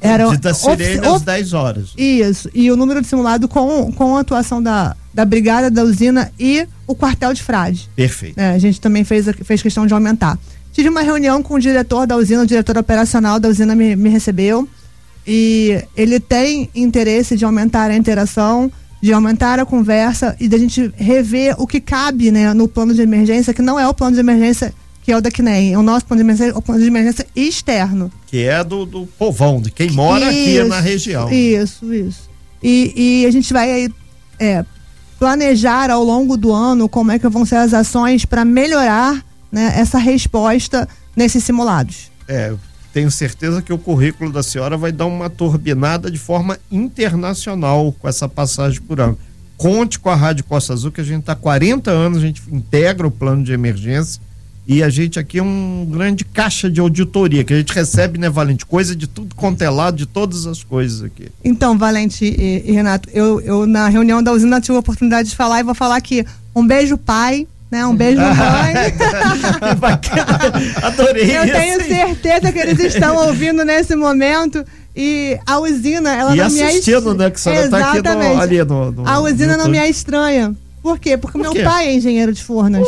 era 0.05 0.29
de 0.29 0.37
da 0.37 0.53
sirene 0.53 1.07
às 1.07 1.23
10 1.23 1.53
horas. 1.55 1.88
Isso. 1.97 2.51
E 2.55 2.71
o 2.71 2.77
número 2.77 3.01
de 3.01 3.07
simulado 3.07 3.49
com, 3.49 3.90
com 3.93 4.17
a 4.17 4.21
atuação 4.21 4.62
da, 4.62 4.95
da 5.12 5.25
brigada 5.25 5.71
da 5.71 5.83
usina 5.83 6.31
e 6.38 6.67
o 6.87 6.95
quartel 6.95 7.33
de 7.33 7.43
frade. 7.43 7.88
Perfeito. 7.97 8.38
É, 8.38 8.51
a 8.51 8.59
gente 8.59 8.81
também 8.81 9.05
fez, 9.05 9.27
fez 9.43 9.62
questão 9.62 9.87
de 9.87 9.95
aumentar. 9.95 10.38
Tive 10.73 10.88
uma 10.88 11.01
reunião 11.03 11.43
com 11.43 11.55
o 11.55 11.61
diretor 11.61 12.07
da 12.07 12.17
usina, 12.17 12.43
o 12.43 12.47
diretor 12.47 12.77
operacional 12.77 13.40
da 13.40 13.49
usina 13.49 13.75
me, 13.75 13.97
me 13.97 14.11
recebeu 14.11 14.69
e 15.27 15.83
ele 15.97 16.21
tem 16.21 16.69
interesse 16.75 17.37
de 17.37 17.45
aumentar 17.45 17.90
a 17.90 17.97
interação, 17.97 18.71
de 19.01 19.12
aumentar 19.12 19.59
a 19.59 19.64
conversa 19.64 20.37
e 20.38 20.49
da 20.49 20.59
gente 20.59 20.93
rever 20.97 21.55
o 21.59 21.67
que 21.67 21.81
cabe 21.81 22.31
né, 22.31 22.53
no 22.53 22.69
plano 22.69 22.93
de 22.93 23.01
emergência, 23.01 23.55
que 23.55 23.62
não 23.62 23.79
é 23.79 23.88
o 23.88 23.95
plano 23.95 24.14
de 24.14 24.21
emergência 24.21 24.75
que 25.05 25.12
é 25.12 25.17
o 25.17 25.21
da 25.21 25.31
CNEM, 25.31 25.75
é 25.75 25.79
o 25.79 25.83
nosso 25.83 26.07
plano 26.07 26.23
de 26.23 26.27
emergência, 26.27 26.57
o 26.57 26.62
plano 26.62 26.81
de 26.81 26.87
emergência 26.87 27.27
externo. 27.37 28.11
Que 28.27 28.45
é 28.45 28.64
do, 28.64 28.87
do 28.87 29.07
povão, 29.07 29.61
de 29.61 29.71
quem 29.71 29.90
mora 29.90 30.33
isso, 30.33 30.61
aqui 30.61 30.69
na 30.69 30.81
região. 30.81 31.31
Isso, 31.31 31.93
isso. 31.93 32.31
E, 32.62 33.21
e 33.23 33.27
a 33.27 33.31
gente 33.31 33.53
vai 33.53 33.88
é, 34.40 34.64
planejar 35.19 35.90
ao 35.90 36.03
longo 36.03 36.38
do 36.38 36.51
ano 36.51 36.88
como 36.88 37.12
é 37.12 37.19
que 37.19 37.29
vão 37.29 37.45
ser 37.45 37.57
as 37.57 37.75
ações 37.75 38.25
para 38.25 38.47
melhorar 38.47 39.23
né, 39.53 39.75
essa 39.77 39.99
resposta 39.99 40.88
nesses 41.14 41.45
simulados. 41.45 42.11
É, 42.27 42.55
tenho 42.95 43.11
certeza 43.11 43.61
que 43.61 43.75
o 43.75 43.79
currículo 43.79 44.33
da 44.33 44.43
senhora 44.43 44.75
vai 44.75 44.90
dar 44.90 45.05
uma 45.05 45.29
turbinada 45.29 46.11
de 46.11 46.19
forma 46.19 46.59
internacional 46.73 47.95
com 47.99 48.09
essa 48.09 48.27
passagem 48.27 48.81
por 48.81 48.99
ano. 48.99 49.19
Conte 49.59 49.99
com 49.99 50.09
a 50.09 50.14
Rádio 50.14 50.45
Costa 50.45 50.73
Azul, 50.73 50.90
que 50.90 51.03
a 51.03 51.05
gente 51.05 51.21
está 51.21 51.35
há 51.35 51.37
40 51.37 51.90
anos, 51.90 52.19
a 52.19 52.23
gente 52.23 52.43
integra 52.51 53.07
o 53.07 53.11
plano 53.11 53.45
de 53.45 53.53
emergência 53.53 54.19
e 54.66 54.83
a 54.83 54.88
gente 54.88 55.18
aqui 55.18 55.38
é 55.38 55.42
um 55.42 55.87
grande 55.90 56.24
caixa 56.24 56.70
de 56.70 56.81
auditoria, 56.81 57.44
que 57.44 57.53
a 57.53 57.57
gente 57.59 57.72
recebe, 57.72 58.18
né, 58.18 58.31
Valente? 58.31 58.64
Coisa 58.64 58.96
de 58.96 59.07
tudo 59.07 59.35
quanto 59.35 59.61
é 59.62 59.68
lado, 59.68 59.96
de 59.96 60.07
todas 60.07 60.46
as 60.46 60.64
coisas 60.64 61.03
aqui. 61.03 61.29
Então, 61.44 61.77
Valente 61.77 62.24
e, 62.24 62.70
e 62.70 62.72
Renato, 62.72 63.09
eu, 63.12 63.40
eu 63.42 63.66
na 63.66 63.88
reunião 63.88 64.22
da 64.22 64.33
usina 64.33 64.61
tive 64.61 64.77
a 64.77 64.81
oportunidade 64.81 65.29
de 65.29 65.37
falar 65.37 65.61
e 65.61 65.62
vou 65.62 65.74
falar 65.74 65.96
aqui. 65.96 66.24
Um 66.57 66.66
beijo, 66.66 66.96
pai. 66.96 67.46
Né? 67.70 67.85
Um 67.85 67.94
beijo, 67.94 68.20
mãe. 68.22 68.35
Adorei 70.83 71.37
Eu 71.37 71.42
tenho 71.42 71.83
certeza 71.83 72.53
que 72.53 72.59
eles 72.59 72.79
estão 72.79 73.16
ouvindo 73.27 73.64
nesse 73.64 73.96
momento. 73.96 74.64
E 74.96 75.37
a 75.44 75.59
usina, 75.59 76.14
ela 76.14 76.35
e 76.35 76.38
não 76.38 76.50
me 76.50 76.61
é 76.61 76.77
estranha. 76.77 77.14
né? 77.14 77.31
Que 77.31 77.40
você 77.40 77.50
Exatamente. 77.50 78.03
Tá 78.03 78.12
aqui 78.12 78.35
no, 78.35 78.40
ali 78.40 78.64
no, 78.64 78.92
no, 78.92 79.09
A 79.09 79.18
usina 79.18 79.57
não 79.57 79.68
me 79.68 79.77
é 79.77 79.90
estranha. 79.90 80.55
Por 80.85 80.99
quê? 80.99 81.16
Porque 81.16 81.38
Por 81.38 81.51
meu 81.51 81.64
pai 81.64 81.88
é 81.88 81.94
engenheiro 81.94 82.31
de 82.31 82.44
Furnas. 82.44 82.87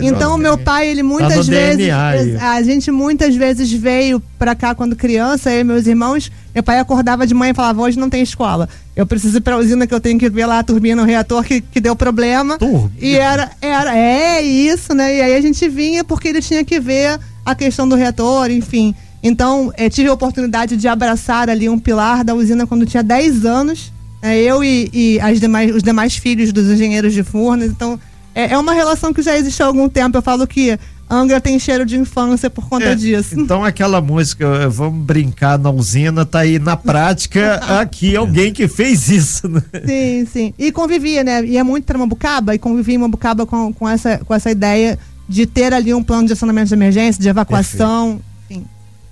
Então, 0.00 0.34
o 0.34 0.38
meu 0.38 0.56
pai, 0.56 0.88
ele 0.88 1.02
muitas 1.02 1.44
tá 1.46 1.52
vezes. 1.52 1.76
DNA, 1.76 2.52
a 2.52 2.62
gente 2.62 2.90
muitas 2.90 3.36
vezes 3.36 3.70
veio 3.70 4.18
pra 4.38 4.54
cá 4.54 4.74
quando 4.74 4.96
criança, 4.96 5.52
eu 5.52 5.60
e 5.60 5.64
meus 5.64 5.86
irmãos. 5.86 6.32
Meu 6.54 6.62
pai 6.62 6.78
acordava 6.78 7.26
de 7.26 7.34
manhã 7.34 7.50
e 7.50 7.54
falava: 7.54 7.82
hoje 7.82 7.98
não 7.98 8.08
tem 8.08 8.22
escola. 8.22 8.66
Eu 8.96 9.06
preciso 9.06 9.36
ir 9.36 9.40
pra 9.42 9.58
usina 9.58 9.86
que 9.86 9.92
eu 9.92 10.00
tenho 10.00 10.18
que 10.18 10.30
ver 10.30 10.46
lá 10.46 10.60
a 10.60 10.64
turbina, 10.64 11.02
o 11.02 11.04
reator 11.04 11.44
que, 11.44 11.60
que 11.60 11.82
deu 11.82 11.94
problema. 11.94 12.56
Turbina. 12.56 12.90
E 12.98 13.14
era, 13.14 13.50
era, 13.60 13.94
é 13.94 14.40
isso, 14.40 14.94
né? 14.94 15.14
E 15.14 15.20
aí 15.20 15.36
a 15.36 15.40
gente 15.42 15.68
vinha 15.68 16.02
porque 16.02 16.28
ele 16.28 16.40
tinha 16.40 16.64
que 16.64 16.80
ver 16.80 17.20
a 17.44 17.54
questão 17.54 17.86
do 17.86 17.94
reator, 17.94 18.50
enfim. 18.50 18.94
Então, 19.22 19.70
eh, 19.76 19.90
tive 19.90 20.08
a 20.08 20.14
oportunidade 20.14 20.78
de 20.78 20.88
abraçar 20.88 21.50
ali 21.50 21.68
um 21.68 21.78
pilar 21.78 22.24
da 22.24 22.34
usina 22.34 22.66
quando 22.66 22.86
tinha 22.86 23.02
10 23.02 23.44
anos. 23.44 23.92
É, 24.24 24.40
eu 24.40 24.64
e, 24.64 24.88
e 24.90 25.20
as 25.20 25.38
demais, 25.38 25.76
os 25.76 25.82
demais 25.82 26.16
filhos 26.16 26.50
dos 26.50 26.70
engenheiros 26.70 27.12
de 27.12 27.22
Furnas. 27.22 27.70
Então, 27.70 28.00
é, 28.34 28.54
é 28.54 28.58
uma 28.58 28.72
relação 28.72 29.12
que 29.12 29.20
já 29.20 29.36
existe 29.36 29.62
há 29.62 29.66
algum 29.66 29.86
tempo. 29.86 30.16
Eu 30.16 30.22
falo 30.22 30.46
que 30.46 30.78
Angra 31.10 31.42
tem 31.42 31.58
cheiro 31.58 31.84
de 31.84 31.98
infância 31.98 32.48
por 32.48 32.66
conta 32.66 32.86
é, 32.86 32.94
disso. 32.94 33.38
Então 33.38 33.62
aquela 33.62 34.00
música 34.00 34.66
Vamos 34.70 35.04
Brincar 35.04 35.58
na 35.58 35.70
Usina 35.70 36.24
tá 36.24 36.38
aí 36.38 36.58
na 36.58 36.74
prática 36.74 37.56
aqui 37.78 38.16
alguém 38.16 38.50
que 38.50 38.66
fez 38.66 39.10
isso, 39.10 39.46
né? 39.46 39.62
Sim, 39.84 40.26
sim. 40.26 40.54
E 40.58 40.72
convivia, 40.72 41.22
né? 41.22 41.44
Ia 41.44 41.62
muito 41.62 41.84
para 41.84 41.98
Mambucaba 41.98 42.54
e 42.54 42.58
convivia 42.58 42.94
em 42.94 42.98
Mambucaba 42.98 43.44
com, 43.44 43.74
com, 43.74 43.86
essa, 43.86 44.18
com 44.24 44.32
essa 44.32 44.50
ideia 44.50 44.98
de 45.28 45.44
ter 45.44 45.74
ali 45.74 45.92
um 45.92 46.02
plano 46.02 46.26
de 46.26 46.32
acionamento 46.32 46.68
de 46.68 46.74
emergência, 46.74 47.20
de 47.20 47.28
evacuação, 47.28 48.22
enfim. 48.48 48.64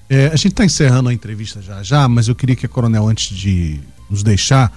É, 0.08 0.28
a 0.28 0.36
gente 0.36 0.48
está 0.48 0.64
encerrando 0.64 1.10
a 1.10 1.12
entrevista 1.12 1.60
já 1.60 1.82
já, 1.82 2.08
mas 2.08 2.28
eu 2.28 2.34
queria 2.34 2.56
que 2.56 2.64
a 2.64 2.68
Coronel, 2.68 3.06
antes 3.06 3.36
de 3.36 3.78
nos 4.08 4.22
deixar, 4.22 4.72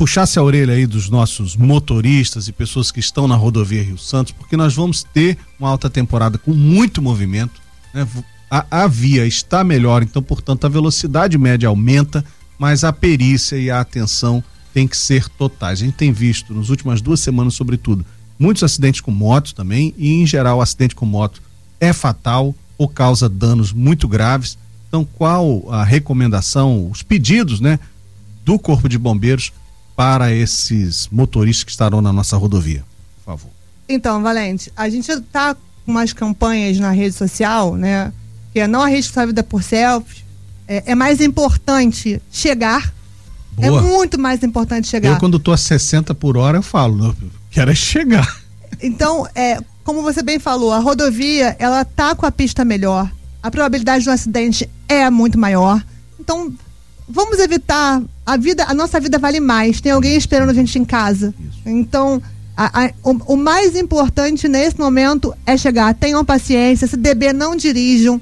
puxasse 0.00 0.38
a 0.38 0.42
orelha 0.42 0.72
aí 0.72 0.86
dos 0.86 1.10
nossos 1.10 1.56
motoristas 1.56 2.48
e 2.48 2.52
pessoas 2.52 2.90
que 2.90 3.00
estão 3.00 3.28
na 3.28 3.36
rodovia 3.36 3.82
Rio 3.82 3.98
Santos, 3.98 4.32
porque 4.32 4.56
nós 4.56 4.74
vamos 4.74 5.02
ter 5.04 5.36
uma 5.58 5.68
alta 5.68 5.90
temporada 5.90 6.38
com 6.38 6.54
muito 6.54 7.02
movimento. 7.02 7.60
Né? 7.92 8.08
A, 8.50 8.64
a 8.70 8.86
via 8.86 9.26
está 9.26 9.62
melhor, 9.62 10.02
então, 10.02 10.22
portanto, 10.22 10.64
a 10.64 10.70
velocidade 10.70 11.36
média 11.36 11.68
aumenta, 11.68 12.24
mas 12.58 12.82
a 12.82 12.94
perícia 12.94 13.56
e 13.56 13.70
a 13.70 13.78
atenção 13.78 14.42
tem 14.72 14.88
que 14.88 14.96
ser 14.96 15.28
totais. 15.28 15.82
A 15.82 15.84
gente 15.84 15.96
tem 15.96 16.12
visto 16.12 16.54
nas 16.54 16.70
últimas 16.70 17.02
duas 17.02 17.20
semanas, 17.20 17.52
sobretudo, 17.52 18.02
muitos 18.38 18.62
acidentes 18.62 19.02
com 19.02 19.10
moto 19.10 19.54
também, 19.54 19.94
e 19.98 20.14
em 20.14 20.26
geral 20.26 20.60
o 20.60 20.62
acidente 20.62 20.94
com 20.94 21.04
moto 21.04 21.42
é 21.78 21.92
fatal 21.92 22.54
ou 22.78 22.88
causa 22.88 23.28
danos 23.28 23.70
muito 23.70 24.08
graves. 24.08 24.56
Então, 24.88 25.04
qual 25.04 25.70
a 25.70 25.84
recomendação, 25.84 26.88
os 26.90 27.02
pedidos, 27.02 27.60
né, 27.60 27.78
do 28.46 28.58
Corpo 28.58 28.88
de 28.88 28.96
Bombeiros 28.96 29.52
para 29.96 30.32
esses 30.32 31.08
motoristas 31.10 31.64
que 31.64 31.70
estarão 31.70 32.00
na 32.00 32.12
nossa 32.12 32.36
rodovia? 32.36 32.84
Por 33.16 33.24
favor. 33.24 33.50
Então, 33.88 34.22
Valente, 34.22 34.72
a 34.76 34.88
gente 34.88 35.10
está 35.10 35.54
com 35.54 35.90
umas 35.90 36.12
campanhas 36.12 36.78
na 36.78 36.90
rede 36.90 37.14
social, 37.14 37.74
né? 37.74 38.12
Que 38.52 38.60
é 38.60 38.66
não 38.66 38.82
arrisque 38.82 39.12
sua 39.12 39.26
vida 39.26 39.42
por 39.42 39.62
selfie. 39.62 40.24
É, 40.66 40.92
é 40.92 40.94
mais 40.94 41.20
importante 41.20 42.22
chegar. 42.30 42.92
É 43.58 43.68
Boa. 43.68 43.80
É 43.80 43.82
muito 43.82 44.18
mais 44.18 44.42
importante 44.42 44.88
chegar. 44.88 45.10
Eu, 45.10 45.18
quando 45.18 45.36
estou 45.36 45.52
a 45.52 45.56
60 45.56 46.14
por 46.14 46.36
hora, 46.36 46.58
eu 46.58 46.62
falo, 46.62 47.14
quero 47.50 47.70
é 47.70 47.74
chegar. 47.74 48.40
Então, 48.80 49.26
é, 49.34 49.58
como 49.82 50.02
você 50.02 50.22
bem 50.22 50.38
falou, 50.38 50.72
a 50.72 50.78
rodovia, 50.78 51.56
ela 51.58 51.84
tá 51.84 52.14
com 52.14 52.24
a 52.24 52.30
pista 52.30 52.64
melhor. 52.64 53.10
A 53.42 53.50
probabilidade 53.50 54.04
de 54.04 54.10
um 54.10 54.12
acidente 54.12 54.70
é 54.88 55.10
muito 55.10 55.38
maior. 55.38 55.84
Então, 56.18 56.52
vamos 57.08 57.38
evitar 57.40 58.00
a 58.30 58.36
vida, 58.36 58.64
a 58.68 58.72
nossa 58.72 59.00
vida 59.00 59.18
vale 59.18 59.40
mais. 59.40 59.80
Tem 59.80 59.90
alguém 59.90 60.14
esperando 60.16 60.50
a 60.50 60.54
gente 60.54 60.78
em 60.78 60.84
casa. 60.84 61.34
Isso. 61.36 61.58
Então, 61.66 62.22
a, 62.56 62.84
a, 62.84 62.90
o, 63.02 63.34
o, 63.34 63.36
mais 63.36 63.74
importante 63.74 64.46
nesse 64.46 64.78
momento 64.78 65.34
é 65.44 65.56
chegar. 65.56 65.92
Tenham 65.94 66.24
paciência. 66.24 66.86
Se 66.86 66.96
DB 66.96 67.32
não 67.32 67.56
dirijam, 67.56 68.20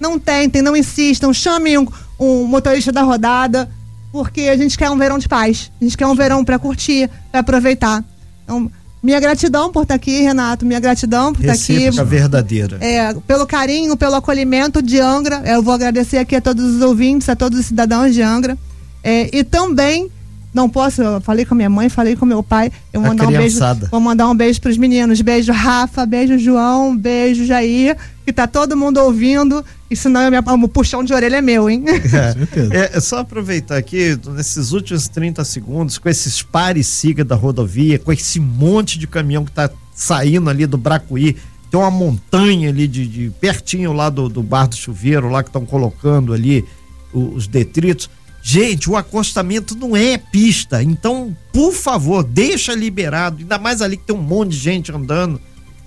não 0.00 0.18
tentem, 0.18 0.62
não 0.62 0.74
insistam. 0.74 1.30
Chamem 1.34 1.76
um, 1.76 1.86
um 2.18 2.44
motorista 2.44 2.90
da 2.90 3.02
rodada, 3.02 3.70
porque 4.10 4.42
a 4.42 4.56
gente 4.56 4.78
quer 4.78 4.88
um 4.88 4.96
verão 4.96 5.18
de 5.18 5.28
paz. 5.28 5.70
A 5.78 5.84
gente 5.84 5.94
quer 5.94 6.06
um 6.06 6.14
verão 6.14 6.42
para 6.42 6.58
curtir, 6.58 7.10
para 7.30 7.40
aproveitar. 7.40 8.02
Então, 8.44 8.70
minha 9.02 9.20
gratidão 9.20 9.70
por 9.70 9.82
estar 9.82 9.92
tá 9.92 9.96
aqui, 9.96 10.22
Renato. 10.22 10.64
Minha 10.64 10.80
gratidão 10.80 11.34
por 11.34 11.44
estar 11.44 11.52
tá 11.54 11.60
aqui. 11.62 11.90
verdadeira. 12.02 12.78
É, 12.80 13.12
pelo 13.26 13.46
carinho, 13.46 13.94
pelo 13.94 14.14
acolhimento 14.14 14.80
de 14.80 14.98
Angra. 14.98 15.42
Eu 15.44 15.62
vou 15.62 15.74
agradecer 15.74 16.16
aqui 16.16 16.34
a 16.34 16.40
todos 16.40 16.76
os 16.76 16.80
ouvintes, 16.80 17.28
a 17.28 17.36
todos 17.36 17.58
os 17.58 17.66
cidadãos 17.66 18.14
de 18.14 18.22
Angra. 18.22 18.56
É, 19.02 19.36
e 19.36 19.44
também 19.44 20.10
não 20.52 20.68
posso, 20.68 21.00
eu 21.00 21.20
falei 21.20 21.44
com 21.44 21.54
a 21.54 21.56
minha 21.56 21.70
mãe, 21.70 21.88
falei 21.88 22.16
com 22.16 22.26
meu 22.26 22.42
pai, 22.42 22.72
eu 22.92 23.00
vou 23.00 23.10
mandar 23.10 23.28
um 23.28 23.32
beijo, 23.32 23.60
vou 23.90 24.00
mandar 24.00 24.28
um 24.28 24.34
beijo 24.34 24.60
pros 24.60 24.76
meninos, 24.76 25.20
beijo 25.20 25.52
Rafa, 25.52 26.04
beijo 26.04 26.38
João, 26.38 26.96
beijo 26.96 27.44
Jair, 27.44 27.96
que 28.24 28.32
tá 28.32 28.48
todo 28.48 28.76
mundo 28.76 28.98
ouvindo, 28.98 29.64
e 29.88 29.94
senão 29.94 30.22
eu 30.22 30.42
o 30.64 30.68
puxão 30.68 31.04
de 31.04 31.14
orelha 31.14 31.36
é 31.36 31.40
meu, 31.40 31.70
hein? 31.70 31.84
É, 31.88 32.76
é, 32.94 32.96
é, 32.96 33.00
só 33.00 33.20
aproveitar 33.20 33.76
aqui, 33.76 34.18
nesses 34.34 34.72
últimos 34.72 35.06
30 35.06 35.44
segundos, 35.44 35.98
com 35.98 36.08
esses 36.08 36.42
pares 36.42 36.88
siga 36.88 37.24
da 37.24 37.36
rodovia, 37.36 37.98
com 37.98 38.12
esse 38.12 38.40
monte 38.40 38.98
de 38.98 39.06
caminhão 39.06 39.44
que 39.44 39.52
tá 39.52 39.70
saindo 39.94 40.50
ali 40.50 40.66
do 40.66 40.76
Bracuí, 40.76 41.36
tem 41.70 41.78
uma 41.78 41.90
montanha 41.92 42.70
ali 42.70 42.88
de, 42.88 43.06
de 43.06 43.30
pertinho 43.40 43.92
lá 43.92 44.10
do, 44.10 44.28
do 44.28 44.42
bar 44.42 44.66
do 44.66 44.74
chuveiro, 44.74 45.28
lá 45.28 45.44
que 45.44 45.48
estão 45.48 45.64
colocando 45.64 46.32
ali 46.32 46.64
os 47.12 47.46
detritos 47.46 48.10
Gente, 48.42 48.88
o 48.88 48.96
acostamento 48.96 49.76
não 49.76 49.96
é 49.96 50.16
pista, 50.16 50.82
então, 50.82 51.36
por 51.52 51.72
favor, 51.72 52.24
deixa 52.24 52.74
liberado, 52.74 53.38
ainda 53.40 53.58
mais 53.58 53.82
ali 53.82 53.96
que 53.96 54.04
tem 54.04 54.16
um 54.16 54.22
monte 54.22 54.52
de 54.52 54.58
gente 54.58 54.90
andando. 54.90 55.40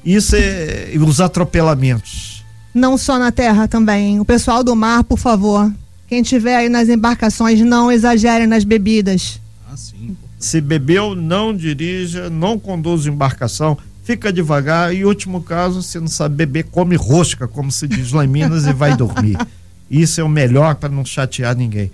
Isso 0.06 0.36
é 0.36 0.92
os 1.00 1.20
atropelamentos. 1.20 2.44
Não 2.74 2.98
só 2.98 3.18
na 3.18 3.32
terra 3.32 3.68
também. 3.68 4.20
O 4.20 4.26
pessoal 4.26 4.64
do 4.64 4.76
mar, 4.76 5.04
por 5.04 5.18
favor. 5.18 5.72
Quem 6.08 6.22
tiver 6.22 6.56
aí 6.56 6.70
nas 6.70 6.90
embarcações, 6.90 7.62
não 7.62 7.92
exagere 7.92 8.46
nas 8.46 8.64
bebidas. 8.64 9.40
Ah, 9.72 9.78
sim. 9.78 10.16
Se 10.38 10.60
bebeu, 10.60 11.16
não 11.16 11.56
dirija, 11.56 12.30
não 12.30 12.60
conduza 12.60 13.10
embarcação, 13.10 13.78
fica 14.04 14.32
devagar 14.32 14.94
e 14.94 15.06
último 15.06 15.42
caso, 15.42 15.82
se 15.82 16.00
não 16.00 16.08
sabe 16.08 16.36
beber, 16.36 16.66
come 16.66 16.96
rosca, 16.96 17.48
como 17.48 17.72
se 17.72 17.88
diz 17.88 18.12
lá 18.12 18.26
em 18.26 18.28
Minas, 18.28 18.66
e 18.66 18.74
vai 18.74 18.96
dormir. 18.96 19.38
Isso 19.90 20.20
é 20.20 20.24
o 20.24 20.30
melhor 20.30 20.76
para 20.76 20.90
não 20.90 21.06
chatear 21.06 21.56
ninguém. 21.56 21.90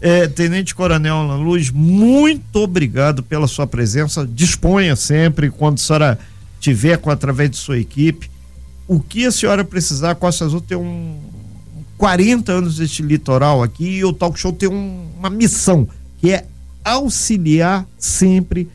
É, 0.00 0.26
Tenente 0.26 0.74
Coronel 0.74 1.14
Ana 1.14 1.34
Luz, 1.34 1.70
muito 1.70 2.56
obrigado 2.56 3.22
pela 3.22 3.46
sua 3.46 3.66
presença. 3.66 4.26
Disponha 4.26 4.96
sempre, 4.96 5.50
quando 5.50 5.74
a 5.74 5.80
senhora 5.80 6.18
tiver 6.58 6.96
com 6.96 7.10
através 7.10 7.50
de 7.50 7.58
sua 7.58 7.78
equipe. 7.78 8.30
O 8.88 8.98
que 8.98 9.26
a 9.26 9.30
senhora 9.30 9.62
precisar, 9.62 10.14
Costa 10.14 10.46
Azul 10.46 10.60
tem 10.62 10.76
um 10.76 11.18
40 11.98 12.50
anos 12.50 12.76
deste 12.76 13.02
litoral 13.02 13.62
aqui 13.62 13.98
e 13.98 14.04
o 14.04 14.12
Talk 14.12 14.40
Show 14.40 14.54
tem 14.54 14.70
um, 14.70 15.06
uma 15.18 15.28
missão, 15.28 15.86
que 16.18 16.32
é 16.32 16.46
auxiliar 16.82 17.86
sempre, 17.98 18.68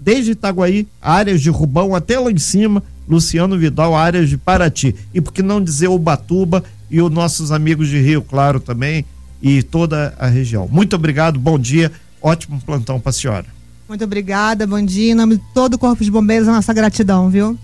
desde 0.00 0.30
Itaguaí, 0.30 0.88
áreas 1.00 1.42
de 1.42 1.50
Rubão 1.50 1.94
até 1.94 2.18
lá 2.18 2.30
em 2.30 2.38
cima, 2.38 2.82
Luciano 3.06 3.58
Vidal, 3.58 3.94
áreas 3.94 4.30
de 4.30 4.38
Paraty. 4.38 4.94
E 5.12 5.20
por 5.20 5.32
que 5.32 5.42
não 5.42 5.62
dizer 5.62 5.88
Ubatuba 5.88 6.64
e 6.90 7.02
os 7.02 7.10
nossos 7.10 7.52
amigos 7.52 7.88
de 7.88 8.00
Rio 8.00 8.22
Claro 8.22 8.60
também 8.60 9.04
e 9.40 9.62
toda 9.62 10.14
a 10.18 10.26
região. 10.26 10.68
Muito 10.70 10.96
obrigado, 10.96 11.38
bom 11.38 11.58
dia, 11.58 11.92
ótimo 12.20 12.60
plantão 12.64 13.00
para 13.00 13.10
a 13.10 13.12
senhora. 13.12 13.46
Muito 13.88 14.04
obrigada, 14.04 14.66
bom 14.66 14.84
dia. 14.84 15.12
Em 15.12 15.14
nome 15.14 15.36
de 15.36 15.42
todo 15.54 15.74
o 15.74 15.78
Corpo 15.78 16.04
de 16.04 16.10
Bombeiros, 16.10 16.46
a 16.46 16.52
nossa 16.52 16.72
gratidão, 16.74 17.30
viu? 17.30 17.58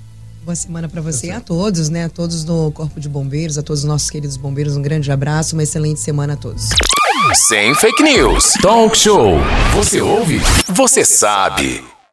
Boa 0.45 0.55
semana 0.55 0.89
para 0.89 1.01
você 1.01 1.29
e 1.29 1.31
a 1.31 1.41
todos, 1.41 1.89
né? 1.89 2.05
A 2.05 2.09
todos 2.09 2.45
do 2.45 2.71
Corpo 2.73 3.01
de 3.01 3.09
Bombeiros, 3.09 3.57
a 3.57 3.63
todos 3.63 3.83
os 3.83 3.89
nossos 3.89 4.11
queridos 4.11 4.37
bombeiros, 4.37 4.77
um 4.77 4.83
grande 4.83 5.11
abraço, 5.11 5.57
uma 5.57 5.63
excelente 5.63 6.01
semana 6.01 6.35
a 6.35 6.37
todos. 6.37 6.69
Sem 7.35 7.75
fake 7.75 8.03
news. 8.03 8.53
Talk 8.61 8.97
show. 8.97 9.39
Você 9.75 10.01
ouve? 10.01 10.41
Você 10.69 11.05
sabe. 11.05 11.94